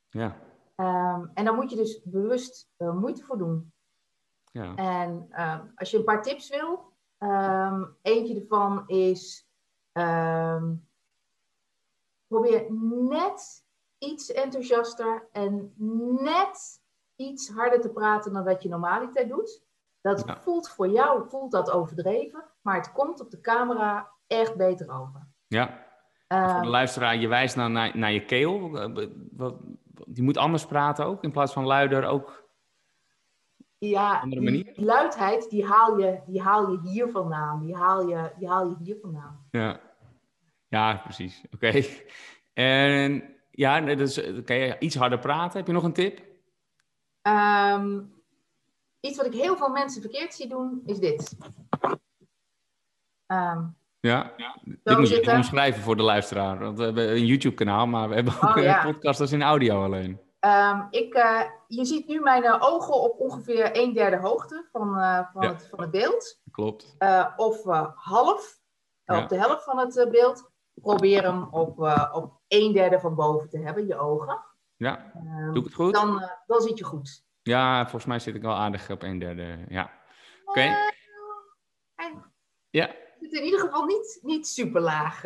Ja. 0.09 0.35
en 1.33 1.45
daar 1.45 1.53
moet 1.53 1.69
je 1.69 1.75
dus 1.75 2.01
bewust 2.03 2.69
uh, 2.77 2.93
moeite 2.93 3.23
voor 3.23 3.37
doen. 3.37 3.73
Ja. 4.51 4.75
En 4.75 5.27
als 5.75 5.91
je 5.91 5.97
een 5.97 6.03
paar 6.03 6.23
tips 6.23 6.49
wil, 6.49 6.93
eentje 8.01 8.39
ervan 8.39 8.87
is 8.87 9.47
probeer 12.27 12.65
net 13.09 13.62
iets 14.03 14.31
enthousiaster 14.31 15.27
en 15.31 15.73
net 16.21 16.81
iets 17.15 17.49
harder 17.49 17.81
te 17.81 17.89
praten 17.89 18.33
dan 18.33 18.43
wat 18.43 18.63
je 18.63 18.69
normaliter 18.69 19.27
doet. 19.27 19.61
Dat 20.01 20.25
voelt 20.41 20.69
voor 20.69 20.87
jou 20.87 21.29
voelt 21.29 21.51
dat 21.51 21.71
overdreven, 21.71 22.43
maar 22.61 22.75
het 22.75 22.91
komt 22.91 23.21
op 23.21 23.31
de 23.31 23.41
camera 23.41 24.11
echt 24.27 24.55
beter 24.55 25.01
over. 25.01 25.27
Ja. 25.47 25.85
Uh, 26.27 26.53
voor 26.53 26.61
de 26.61 26.67
luisteraar, 26.67 27.15
je 27.15 27.27
wijst 27.27 27.55
naar, 27.55 27.69
naar, 27.69 27.97
naar 27.97 28.11
je 28.11 28.25
keel. 28.25 28.71
Wat, 29.31 29.55
die 30.07 30.23
moet 30.23 30.37
anders 30.37 30.65
praten 30.65 31.05
ook, 31.05 31.23
in 31.23 31.31
plaats 31.31 31.53
van 31.53 31.65
luider 31.65 32.05
ook. 32.05 32.43
Ja, 33.77 34.19
andere 34.19 34.41
manier. 34.41 34.73
Die 34.73 34.85
luidheid, 34.85 35.49
die 35.49 35.65
haal, 35.65 35.97
je, 35.99 36.19
die 36.25 36.41
haal 36.41 36.71
je 36.71 36.79
hier 36.83 37.09
vandaan. 37.09 37.59
Die 37.59 37.75
haal 37.75 38.07
je, 38.07 38.31
die 38.37 38.47
haal 38.47 38.67
je 38.67 38.75
hier 38.79 38.97
vandaan. 39.01 39.47
Ja, 39.51 39.79
ja 40.67 40.95
precies. 40.95 41.43
Oké. 41.51 41.71
En 42.53 43.33
ja, 43.55 43.81
dus 43.81 44.21
kan 44.45 44.55
je 44.55 44.79
iets 44.79 44.95
harder 44.95 45.19
praten? 45.19 45.57
Heb 45.57 45.67
je 45.67 45.73
nog 45.73 45.83
een 45.83 45.93
tip? 45.93 46.21
Um, 47.21 48.13
iets 48.99 49.17
wat 49.17 49.25
ik 49.25 49.33
heel 49.33 49.57
veel 49.57 49.69
mensen 49.69 50.01
verkeerd 50.01 50.33
zie 50.33 50.47
doen, 50.47 50.81
is 50.85 50.99
dit. 50.99 51.37
Um, 53.27 53.75
ja, 53.99 54.33
dit 54.83 54.97
moet 54.97 55.09
je 55.09 55.31
omschrijven 55.31 55.83
voor 55.83 55.95
de 55.95 56.03
luisteraar. 56.03 56.59
Want 56.59 56.77
we 56.77 56.83
hebben 56.83 57.09
een 57.09 57.25
YouTube-kanaal, 57.25 57.87
maar 57.87 58.09
we 58.09 58.15
hebben 58.15 58.33
ook 58.33 58.55
oh, 58.55 58.63
een 58.63 58.81
podcast 58.81 59.19
als 59.19 59.31
in 59.31 59.41
audio 59.41 59.83
alleen. 59.83 60.19
Um, 60.39 60.87
ik, 60.89 61.15
uh, 61.15 61.41
je 61.67 61.85
ziet 61.85 62.07
nu 62.07 62.19
mijn 62.19 62.43
uh, 62.43 62.57
ogen 62.59 62.93
op 62.93 63.19
ongeveer 63.19 63.77
een 63.77 63.93
derde 63.93 64.17
hoogte 64.17 64.67
van, 64.71 64.97
uh, 64.97 65.19
van, 65.33 65.41
ja. 65.41 65.47
het, 65.47 65.67
van 65.69 65.81
het 65.81 65.91
beeld. 65.91 66.41
Klopt. 66.51 66.95
of 67.35 67.63
half, 67.95 68.59
op 69.05 69.29
de 69.29 69.37
helft 69.37 69.63
van 69.63 69.77
het 69.77 70.09
beeld. 70.11 70.51
Probeer 70.73 71.23
hem 71.23 71.43
op, 71.43 71.79
op 72.13 72.41
een 72.47 72.73
derde 72.73 72.99
van 72.99 73.15
boven 73.15 73.49
te 73.49 73.59
hebben, 73.59 73.87
je 73.87 73.97
ogen. 73.97 74.39
Ja, 74.75 75.11
ehm, 75.13 75.53
doe 75.53 75.57
ik 75.57 75.63
het 75.63 75.73
goed? 75.73 75.93
Dan, 75.93 76.15
uh, 76.15 76.29
dan 76.47 76.61
zit 76.61 76.77
je 76.77 76.83
goed. 76.83 77.23
Ja, 77.41 77.81
volgens 77.81 78.05
mij 78.05 78.19
zit 78.19 78.35
ik 78.35 78.41
wel 78.41 78.55
aardig 78.55 78.89
op 78.89 79.03
een 79.03 79.19
derde, 79.19 79.65
ja. 79.67 79.91
Oké. 80.45 80.59
Okay. 80.59 80.91
Ja. 82.69 82.95
Het 83.19 83.33
in 83.33 83.43
ieder 83.43 83.59
geval 83.59 83.85
niet, 83.85 84.19
niet 84.21 84.47
super 84.47 84.81
laag. 84.81 85.23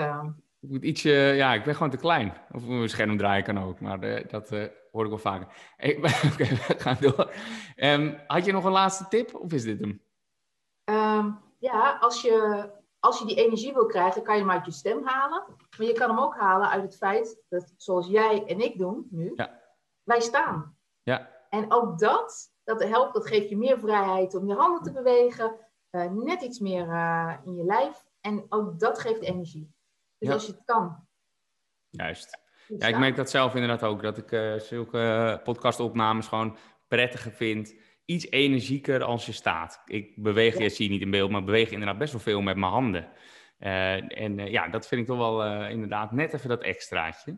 Ik 0.60 0.70
moet 0.70 0.84
ietsje, 0.84 1.12
ja, 1.12 1.54
ik 1.54 1.64
ben 1.64 1.74
gewoon 1.74 1.90
te 1.90 1.98
klein. 1.98 2.34
Of 2.52 2.66
mijn 2.66 2.90
scherm 2.90 3.18
draaien 3.18 3.44
kan 3.44 3.60
ook, 3.60 3.80
maar 3.80 4.04
uh, 4.04 4.30
dat 4.30 4.50
hoor 4.92 5.04
ik 5.04 5.10
wel 5.10 5.18
vaker. 5.18 5.48
Oké, 5.78 6.08
okay, 6.34 6.50
we 6.50 6.76
gaan 6.78 6.98
door. 7.00 7.34
Um, 7.76 8.20
had 8.28 8.46
je 8.46 8.52
nog 8.52 8.64
een 8.64 8.72
laatste 8.72 9.08
tip, 9.08 9.36
of 9.36 9.54
is 9.54 9.64
dit 9.64 9.80
hem? 9.80 10.02
Um, 10.90 11.40
ja, 11.60 11.98
als 12.00 12.22
je 12.22 12.70
als 13.08 13.20
je 13.20 13.26
die 13.26 13.36
energie 13.36 13.74
wil 13.74 13.86
krijgen, 13.86 14.24
kan 14.24 14.36
je 14.36 14.42
hem 14.42 14.52
uit 14.52 14.66
je 14.66 14.72
stem 14.72 15.06
halen. 15.06 15.44
Maar 15.78 15.88
je 15.88 15.94
kan 15.94 16.10
hem 16.10 16.20
ook 16.20 16.36
halen 16.36 16.70
uit 16.70 16.84
het 16.84 16.98
feit 16.98 17.42
dat, 17.50 17.74
zoals 17.78 18.08
jij 18.08 18.46
en 18.46 18.60
ik 18.60 18.78
doen 18.78 19.08
nu, 19.10 19.32
ja. 19.36 19.62
wij 20.04 20.20
staan. 20.20 20.78
Ja. 21.04 21.30
En 21.50 21.72
ook 21.72 22.00
dat, 22.00 22.52
dat 22.64 22.84
helpt, 22.84 23.14
dat 23.14 23.28
geeft 23.28 23.50
je 23.50 23.58
meer 23.58 23.80
vrijheid 23.80 24.36
om 24.36 24.48
je 24.48 24.54
handen 24.54 24.84
te 24.84 24.92
bewegen, 24.92 25.56
uh, 25.92 26.12
net 26.12 26.42
iets 26.42 26.60
meer 26.60 26.88
uh, 26.88 27.34
in 27.44 27.56
je 27.56 27.64
lijf. 27.64 28.06
En 28.22 28.46
ook 28.50 28.80
dat 28.80 29.00
geeft 29.00 29.22
energie. 29.22 29.74
Dus 30.18 30.28
ja. 30.28 30.34
als 30.34 30.46
je 30.46 30.52
het 30.52 30.64
kan. 30.66 31.08
Juist. 31.90 32.40
Ja, 32.68 32.88
ik 32.88 32.98
merk 32.98 33.16
dat 33.16 33.30
zelf 33.30 33.54
inderdaad 33.54 33.84
ook, 33.84 34.02
dat 34.02 34.18
ik 34.18 34.32
uh, 34.32 34.60
zulke 34.60 35.42
podcastopnames 35.44 36.28
gewoon 36.28 36.58
prettiger 36.88 37.32
vind 37.32 37.76
iets 38.08 38.30
energieker 38.30 39.04
als 39.04 39.26
je 39.26 39.32
staat. 39.32 39.82
Ik 39.86 40.14
beweeg, 40.16 40.58
je 40.58 40.70
zie 40.70 40.86
je 40.86 40.92
niet 40.92 41.02
in 41.02 41.12
beeld, 41.12 41.32
maar 41.32 41.44
beweeg 41.44 41.72
inderdaad 41.72 41.98
best 41.98 42.12
wel 42.12 42.22
veel 42.22 42.42
met 42.42 42.58
mijn 42.58 42.72
handen. 42.72 43.10
Uh, 43.60 44.22
en 44.22 44.38
uh, 44.38 44.52
ja, 44.52 44.68
dat 44.68 44.88
vind 44.88 45.02
ik 45.02 45.08
toch 45.08 45.18
wel 45.18 45.46
uh, 45.46 45.70
inderdaad 45.70 46.12
net 46.12 46.34
even 46.34 46.50
dat 46.50 46.62
extraatje. 46.62 47.32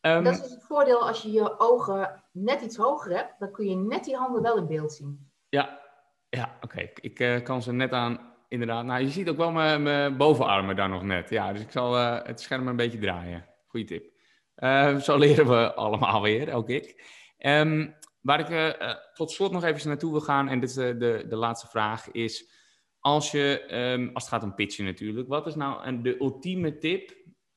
Um, 0.00 0.24
dat 0.24 0.34
is 0.34 0.42
dus 0.42 0.50
het 0.50 0.64
voordeel 0.66 1.06
als 1.08 1.22
je 1.22 1.30
je 1.30 1.58
ogen 1.58 2.22
net 2.32 2.60
iets 2.60 2.76
hoger 2.76 3.16
hebt, 3.16 3.34
dan 3.38 3.52
kun 3.52 3.68
je 3.68 3.76
net 3.76 4.04
die 4.04 4.16
handen 4.16 4.42
wel 4.42 4.56
in 4.56 4.66
beeld 4.66 4.92
zien. 4.92 5.30
Ja, 5.48 5.80
ja 6.28 6.56
oké. 6.60 6.64
Okay. 6.64 6.90
Ik 6.94 7.44
kan 7.44 7.62
ze 7.62 7.72
net 7.72 7.92
aan, 7.92 8.34
inderdaad. 8.48 8.84
Nou, 8.84 9.00
je 9.00 9.10
ziet 9.10 9.28
ook 9.28 9.36
wel 9.36 9.52
mijn, 9.52 9.82
mijn 9.82 10.16
bovenarmen 10.16 10.76
daar 10.76 10.88
nog 10.88 11.02
net. 11.02 11.30
Ja, 11.30 11.52
dus 11.52 11.62
ik 11.62 11.70
zal 11.70 11.94
het 11.94 12.40
scherm 12.40 12.68
een 12.68 12.76
beetje 12.76 12.98
draaien. 12.98 13.46
Goeie 13.66 13.86
tip. 13.86 14.12
zo 15.02 15.18
leren 15.18 15.48
we 15.48 15.74
allemaal 15.84 16.22
weer, 16.22 16.54
ook 16.54 16.68
ik. 16.68 17.04
Um, 17.38 17.96
Waar 18.26 18.40
ik 18.40 18.80
uh, 18.80 18.94
tot 19.14 19.30
slot 19.30 19.52
nog 19.52 19.64
even 19.64 19.88
naartoe 19.88 20.10
wil 20.10 20.20
gaan, 20.20 20.48
en 20.48 20.60
dit 20.60 20.68
is 20.68 20.74
de, 20.74 20.96
de, 20.96 21.24
de 21.28 21.36
laatste 21.36 21.66
vraag, 21.66 22.10
is 22.10 22.50
als, 23.00 23.30
je, 23.30 23.74
um, 23.74 24.10
als 24.14 24.24
het 24.24 24.32
gaat 24.32 24.42
om 24.42 24.54
pitchen 24.54 24.84
natuurlijk, 24.84 25.28
wat 25.28 25.46
is 25.46 25.54
nou 25.54 25.86
een, 25.86 26.02
de 26.02 26.20
ultieme 26.20 26.78
tip 26.78 27.16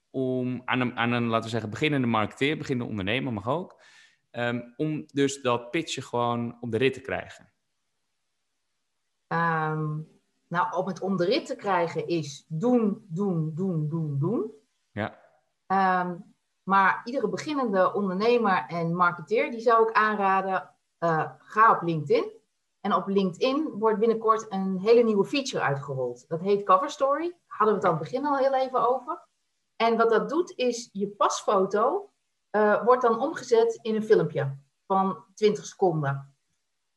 om 0.09 0.61
aan 0.65 0.79
een, 0.79 0.97
aan 0.97 1.11
een, 1.11 1.25
laten 1.25 1.43
we 1.43 1.49
zeggen, 1.49 1.69
beginnende 1.69 2.07
marketeer, 2.07 2.57
beginnende 2.57 2.89
ondernemer 2.89 3.33
mag 3.33 3.47
ook, 3.47 3.81
ehm, 4.29 4.61
om 4.75 5.05
dus 5.11 5.41
dat 5.41 5.71
pitchen 5.71 6.03
gewoon 6.03 6.57
op 6.61 6.71
de 6.71 6.77
rit 6.77 6.93
te 6.93 7.01
krijgen? 7.01 7.53
Um, 9.27 10.07
nou, 10.47 10.75
om 10.75 10.87
het 10.87 11.01
om 11.01 11.17
de 11.17 11.25
rit 11.25 11.45
te 11.45 11.55
krijgen 11.55 12.07
is 12.07 12.45
doen, 12.47 13.05
doen, 13.07 13.55
doen, 13.55 13.89
doen, 13.89 14.19
doen. 14.19 14.51
Ja. 14.91 15.19
Um, 16.01 16.28
maar 16.69 17.01
iedere 17.03 17.27
beginnende 17.27 17.93
ondernemer 17.93 18.65
en 18.67 18.95
marketeer, 18.95 19.51
die 19.51 19.59
zou 19.59 19.89
ik 19.89 19.95
aanraden, 19.95 20.69
uh, 20.99 21.31
ga 21.37 21.71
op 21.71 21.81
LinkedIn. 21.81 22.31
En 22.81 22.93
op 22.93 23.07
LinkedIn 23.07 23.69
wordt 23.69 23.99
binnenkort 23.99 24.45
een 24.49 24.77
hele 24.79 25.03
nieuwe 25.03 25.25
feature 25.25 25.63
uitgerold. 25.63 26.25
Dat 26.27 26.39
heet 26.39 26.63
Cover 26.63 26.89
Story. 26.89 27.35
Hadden 27.45 27.75
we 27.75 27.81
het 27.81 27.89
aan 27.89 27.99
het 27.99 28.09
begin 28.09 28.25
al 28.25 28.37
heel 28.37 28.53
even 28.53 28.89
over. 28.89 29.27
En 29.75 29.97
wat 29.97 30.09
dat 30.09 30.29
doet, 30.29 30.53
is 30.55 30.89
je 30.91 31.07
pasfoto 31.07 32.11
uh, 32.51 32.83
wordt 32.83 33.01
dan 33.01 33.21
omgezet 33.21 33.79
in 33.81 33.95
een 33.95 34.03
filmpje 34.03 34.57
van 34.85 35.23
20 35.33 35.65
seconden. 35.65 36.33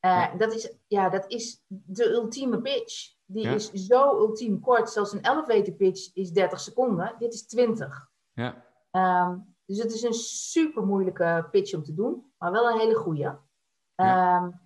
Uh, 0.05 0.37
dat, 0.37 0.53
is, 0.53 0.73
ja, 0.87 1.09
dat 1.09 1.25
is 1.27 1.63
de 1.67 2.09
ultieme 2.09 2.61
pitch. 2.61 3.13
Die 3.25 3.43
ja. 3.43 3.53
is 3.53 3.71
zo 3.71 4.17
ultiem 4.17 4.59
kort. 4.59 4.89
Zelfs 4.89 5.13
een 5.13 5.29
elevator 5.31 5.73
pitch 5.73 6.15
is 6.15 6.31
30 6.31 6.59
seconden. 6.59 7.15
Dit 7.19 7.33
is 7.33 7.47
20. 7.47 8.09
Ja. 8.33 8.63
Um, 8.91 9.52
dus 9.65 9.77
het 9.77 9.93
is 9.93 10.03
een 10.03 10.13
super 10.13 10.83
moeilijke 10.83 11.47
pitch 11.51 11.73
om 11.73 11.83
te 11.83 11.93
doen, 11.93 12.31
maar 12.37 12.51
wel 12.51 12.69
een 12.69 12.79
hele 12.79 12.95
goede. 12.95 13.39
Ja. 13.95 14.35
Um, 14.43 14.61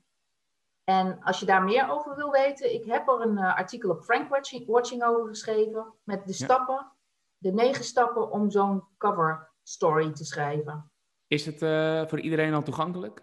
en 0.83 1.19
als 1.23 1.39
je 1.39 1.45
daar 1.45 1.63
meer 1.63 1.89
over 1.89 2.15
wil 2.15 2.31
weten, 2.31 2.73
ik 2.73 2.85
heb 2.85 3.07
er 3.07 3.21
een 3.21 3.37
uh, 3.37 3.55
artikel 3.55 3.89
op 3.89 4.03
Frank 4.03 4.29
Watching, 4.29 4.67
Watching, 4.67 5.03
over 5.03 5.27
geschreven 5.27 5.93
met 6.03 6.25
de 6.25 6.33
stappen, 6.33 6.75
ja. 6.75 6.93
de 7.37 7.51
negen 7.51 7.83
stappen 7.83 8.31
om 8.31 8.51
zo'n 8.51 8.83
cover 8.97 9.49
story 9.63 10.11
te 10.11 10.25
schrijven. 10.25 10.91
Is 11.27 11.45
het 11.45 11.61
uh, 11.61 12.07
voor 12.07 12.19
iedereen 12.19 12.53
al 12.53 12.63
toegankelijk? 12.63 13.21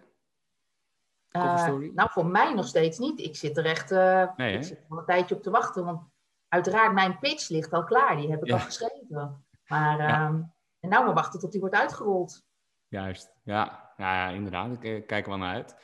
Uh, 1.37 1.77
nou, 1.95 2.11
voor 2.11 2.27
mij 2.27 2.55
nog 2.55 2.67
steeds 2.67 2.99
niet. 2.99 3.21
Ik 3.21 3.37
zit 3.37 3.57
er 3.57 3.65
echt 3.65 3.91
nee, 4.37 4.57
ik 4.57 4.65
zit 4.65 4.79
er 4.79 4.85
al 4.89 4.99
een 4.99 5.05
tijdje 5.05 5.35
op 5.35 5.43
te 5.43 5.51
wachten. 5.51 5.85
Want 5.85 6.03
uiteraard, 6.49 6.93
mijn 6.93 7.19
pitch 7.19 7.49
ligt 7.49 7.73
al 7.73 7.85
klaar. 7.85 8.17
Die 8.17 8.31
heb 8.31 8.43
ik 8.43 8.49
ja. 8.49 8.55
al 8.55 8.61
geschreven. 8.61 9.45
Maar 9.67 9.99
ja. 9.99 10.54
En 10.85 10.91
nou 10.91 11.05
maar 11.05 11.15
wachten 11.15 11.41
tot 11.41 11.53
die 11.53 11.61
wordt 11.61 11.75
uitgerold. 11.75 12.43
Juist, 12.89 13.33
ja. 13.45 13.93
Ja, 13.97 14.29
inderdaad. 14.29 14.73
Ik 14.73 14.85
uh, 14.85 15.07
kijk 15.07 15.25
er 15.25 15.31
wel 15.31 15.39
naar 15.39 15.55
uit. 15.55 15.77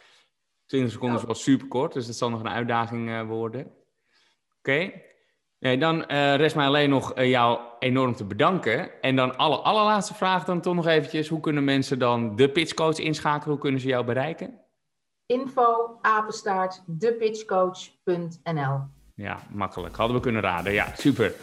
20 0.67 0.93
seconden 0.93 1.19
is 1.19 1.25
wel 1.25 1.35
super 1.35 1.69
kort, 1.69 1.93
dus 1.93 2.07
dat 2.07 2.17
zal 2.17 2.31
nog 2.31 2.41
een 2.41 2.49
uitdaging 2.49 3.27
worden. 3.27 3.61
Oké. 3.61 3.73
Okay. 4.59 5.05
Nee, 5.59 5.79
dan 5.79 6.03
rest 6.37 6.57
mij 6.57 6.67
alleen 6.67 6.91
nog 6.91 7.21
jou 7.21 7.61
enorm 7.79 8.15
te 8.15 8.25
bedanken. 8.25 9.01
En 9.01 9.17
dan 9.17 9.37
alle 9.37 9.57
allerlaatste 9.57 10.15
vraag 10.15 10.45
dan 10.45 10.61
toch 10.61 10.75
nog 10.75 10.87
eventjes. 10.87 11.29
Hoe 11.29 11.41
kunnen 11.41 11.65
mensen 11.65 11.99
dan 11.99 12.37
de 12.37 12.51
pitchcoach 12.51 12.99
inschakelen? 12.99 13.51
Hoe 13.51 13.59
kunnen 13.59 13.81
ze 13.81 13.89
jou 13.89 14.05
bereiken? 14.05 14.61
info 15.31 15.99
apenstaart 16.01 16.83
depitchcoach.nl. 16.87 18.81
Ja, 19.15 19.39
makkelijk. 19.51 19.97
Hadden 19.97 20.17
we 20.17 20.23
kunnen 20.23 20.43
raden. 20.43 20.73
Ja, 20.73 20.87
super. 20.97 21.35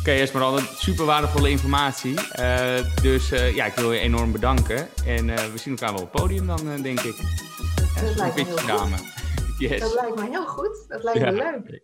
Oké, 0.00 0.10
okay, 0.10 0.20
Esmeralda, 0.20 0.62
super 0.74 1.04
waardevolle 1.04 1.50
informatie. 1.50 2.14
Uh, 2.38 2.74
dus 3.02 3.32
uh, 3.32 3.54
ja, 3.54 3.64
ik 3.64 3.74
wil 3.74 3.92
je 3.92 4.00
enorm 4.00 4.32
bedanken. 4.32 4.88
En 5.06 5.28
uh, 5.28 5.34
we 5.36 5.58
zien 5.58 5.72
elkaar 5.78 5.92
wel 5.92 6.02
op 6.02 6.12
het 6.12 6.22
podium 6.22 6.46
dan, 6.46 6.82
denk 6.82 7.00
ik. 7.00 7.16
Dat 8.00 8.16
lijkt 8.16 8.36
me 8.36 8.44
heel 8.44 8.78
goed. 8.78 9.02
Yes. 9.58 9.80
Dat 9.80 9.94
lijkt 9.94 10.16
me 10.16 10.28
heel 10.30 10.46
goed. 10.46 10.84
Dat 10.88 11.02
lijkt 11.02 11.18
ja. 11.18 11.30
me 11.30 11.36
leuk. 11.36 11.82